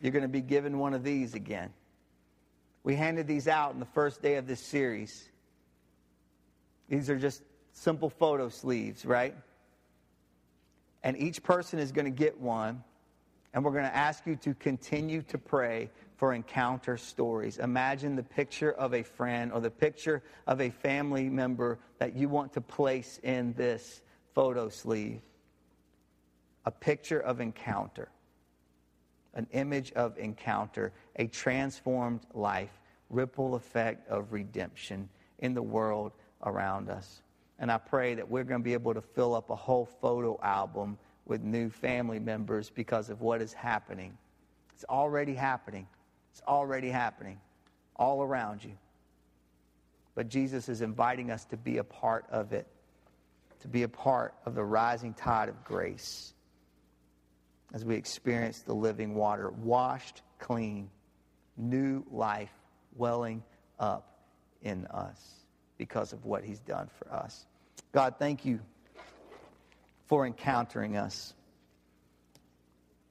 you're 0.00 0.12
going 0.12 0.22
to 0.22 0.28
be 0.28 0.40
given 0.40 0.78
one 0.78 0.94
of 0.94 1.04
these 1.04 1.34
again. 1.34 1.70
We 2.84 2.96
handed 2.96 3.26
these 3.26 3.46
out 3.46 3.72
in 3.72 3.78
the 3.78 3.86
first 3.86 4.22
day 4.22 4.34
of 4.34 4.46
this 4.46 4.60
series. 4.60 5.28
These 6.88 7.08
are 7.08 7.16
just 7.16 7.42
simple 7.72 8.10
photo 8.10 8.48
sleeves, 8.48 9.06
right? 9.06 9.34
And 11.04 11.16
each 11.16 11.42
person 11.42 11.78
is 11.78 11.92
going 11.92 12.04
to 12.04 12.10
get 12.10 12.38
one. 12.40 12.82
And 13.54 13.64
we're 13.64 13.72
going 13.72 13.84
to 13.84 13.94
ask 13.94 14.26
you 14.26 14.36
to 14.36 14.54
continue 14.54 15.22
to 15.22 15.38
pray 15.38 15.90
for 16.16 16.32
encounter 16.32 16.96
stories. 16.96 17.58
Imagine 17.58 18.16
the 18.16 18.22
picture 18.22 18.72
of 18.72 18.94
a 18.94 19.02
friend 19.02 19.52
or 19.52 19.60
the 19.60 19.70
picture 19.70 20.22
of 20.46 20.60
a 20.60 20.70
family 20.70 21.28
member 21.28 21.78
that 21.98 22.14
you 22.14 22.28
want 22.28 22.52
to 22.52 22.60
place 22.60 23.18
in 23.22 23.52
this 23.54 24.02
photo 24.34 24.68
sleeve. 24.68 25.20
A 26.64 26.70
picture 26.70 27.18
of 27.18 27.40
encounter, 27.40 28.08
an 29.34 29.48
image 29.50 29.92
of 29.92 30.16
encounter, 30.16 30.92
a 31.16 31.26
transformed 31.26 32.20
life, 32.32 32.80
ripple 33.10 33.56
effect 33.56 34.08
of 34.08 34.32
redemption 34.32 35.08
in 35.40 35.54
the 35.54 35.62
world 35.62 36.12
around 36.44 36.88
us. 36.88 37.22
And 37.62 37.70
I 37.70 37.78
pray 37.78 38.16
that 38.16 38.28
we're 38.28 38.42
going 38.42 38.60
to 38.60 38.64
be 38.64 38.72
able 38.72 38.92
to 38.92 39.00
fill 39.00 39.36
up 39.36 39.48
a 39.48 39.54
whole 39.54 39.86
photo 39.86 40.36
album 40.42 40.98
with 41.26 41.42
new 41.42 41.70
family 41.70 42.18
members 42.18 42.68
because 42.68 43.08
of 43.08 43.20
what 43.20 43.40
is 43.40 43.52
happening. 43.52 44.18
It's 44.74 44.84
already 44.90 45.32
happening. 45.32 45.86
It's 46.32 46.42
already 46.48 46.90
happening 46.90 47.40
all 47.94 48.20
around 48.20 48.64
you. 48.64 48.72
But 50.16 50.28
Jesus 50.28 50.68
is 50.68 50.80
inviting 50.80 51.30
us 51.30 51.44
to 51.46 51.56
be 51.56 51.78
a 51.78 51.84
part 51.84 52.24
of 52.30 52.52
it, 52.52 52.66
to 53.60 53.68
be 53.68 53.84
a 53.84 53.88
part 53.88 54.34
of 54.44 54.56
the 54.56 54.64
rising 54.64 55.14
tide 55.14 55.48
of 55.48 55.62
grace 55.62 56.34
as 57.72 57.84
we 57.84 57.94
experience 57.94 58.62
the 58.62 58.74
living 58.74 59.14
water, 59.14 59.50
washed 59.50 60.22
clean, 60.40 60.90
new 61.56 62.04
life 62.10 62.52
welling 62.96 63.40
up 63.78 64.18
in 64.62 64.84
us 64.88 65.46
because 65.78 66.12
of 66.12 66.24
what 66.24 66.42
he's 66.42 66.58
done 66.58 66.90
for 66.98 67.12
us. 67.12 67.46
God, 67.92 68.14
thank 68.18 68.44
you 68.44 68.60
for 70.06 70.26
encountering 70.26 70.96
us. 70.96 71.34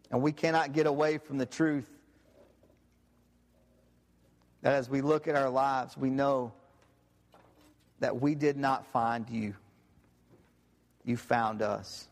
And 0.09 0.21
we 0.21 0.31
cannot 0.31 0.73
get 0.73 0.87
away 0.87 1.19
from 1.19 1.37
the 1.37 1.45
truth 1.45 1.89
that 4.61 4.73
as 4.73 4.89
we 4.89 5.01
look 5.01 5.27
at 5.27 5.35
our 5.35 5.49
lives, 5.49 5.95
we 5.95 6.09
know 6.09 6.51
that 7.99 8.19
we 8.19 8.35
did 8.35 8.57
not 8.57 8.85
find 8.87 9.29
you. 9.29 9.55
You 11.05 11.17
found 11.17 11.61
us. 11.61 12.07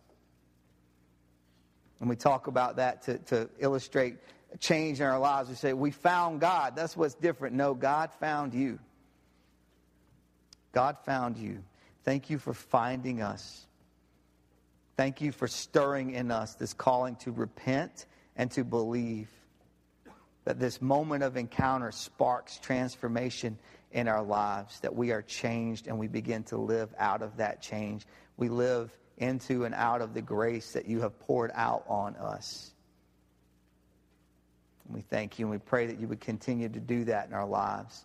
And 2.00 2.10
we 2.10 2.16
talk 2.16 2.48
about 2.48 2.78
that 2.78 3.04
to, 3.04 3.18
to 3.18 3.50
illustrate 3.60 4.18
change 4.60 5.00
in 5.02 5.06
our 5.06 5.20
lives. 5.20 5.50
We 5.50 5.56
say, 5.56 5.74
We 5.74 5.92
found 5.92 6.40
God. 6.40 6.76
That's 6.76 6.96
what's 6.96 7.16
different. 7.16 7.56
No, 7.56 7.74
God 7.74 8.12
found 8.20 8.54
you. 8.54 8.80
God 10.72 10.98
found 11.06 11.38
you. 11.38 11.64
Thank 12.10 12.32
you 12.32 12.40
for 12.40 12.56
finding 12.56 13.22
us. 13.22 13.68
Thank 14.98 15.22
you 15.22 15.32
for 15.32 15.48
stirring 15.48 16.16
in 16.16 16.32
us 16.32 16.56
this 16.56 16.74
calling 16.74 17.16
to 17.18 17.32
repent 17.32 18.08
and 18.36 18.50
to 18.54 18.64
believe. 18.64 19.28
That 20.46 20.60
this 20.60 20.82
moment 20.82 21.22
of 21.22 21.38
encounter 21.38 21.92
sparks 21.92 22.58
transformation 22.58 23.60
in 23.92 24.08
our 24.08 24.24
lives, 24.24 24.80
that 24.80 24.96
we 24.96 25.12
are 25.12 25.22
changed 25.22 25.86
and 25.86 26.00
we 26.00 26.08
begin 26.08 26.42
to 26.46 26.58
live 26.58 26.90
out 26.98 27.22
of 27.22 27.38
that 27.38 27.62
change. 27.62 28.08
We 28.38 28.50
live 28.50 28.90
into 29.20 29.66
and 29.66 29.76
out 29.76 30.02
of 30.02 30.16
the 30.16 30.22
grace 30.24 30.74
that 30.74 30.88
you 30.88 31.02
have 31.02 31.20
poured 31.20 31.52
out 31.54 31.84
on 31.88 32.16
us. 32.16 32.72
And 34.88 34.96
we 34.96 35.02
thank 35.02 35.38
you 35.38 35.46
and 35.46 35.52
we 35.52 35.60
pray 35.60 35.86
that 35.86 36.00
you 36.00 36.08
would 36.08 36.22
continue 36.22 36.70
to 36.70 36.80
do 36.80 37.04
that 37.04 37.28
in 37.28 37.36
our 37.36 37.46
lives. 37.46 38.04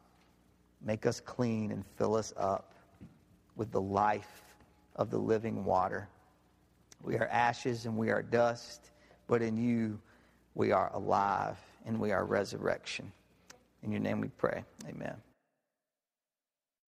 Make 0.85 1.07
us 1.07 1.21
clean 1.21 1.73
and 1.73 1.87
fill 1.97 2.17
us 2.17 2.35
up 2.37 2.74
with 3.57 3.71
the 3.71 3.81
life 3.81 4.43
of 4.97 5.11
the 5.11 5.19
living 5.19 5.65
water. 5.65 6.09
We 7.03 7.17
are 7.17 7.29
ashes 7.29 7.87
and 7.87 7.97
we 7.97 8.11
are 8.11 8.23
dust, 8.23 8.91
but 9.27 9.43
in 9.43 9.57
you 9.57 10.01
we 10.55 10.73
are 10.73 10.91
alive 10.95 11.59
and 11.87 12.01
we 12.01 12.13
are 12.13 12.25
resurrection. 12.25 13.13
In 13.83 13.91
your 13.91 14.01
name 14.01 14.21
we 14.21 14.29
pray. 14.29 14.65
Amen. 14.89 15.15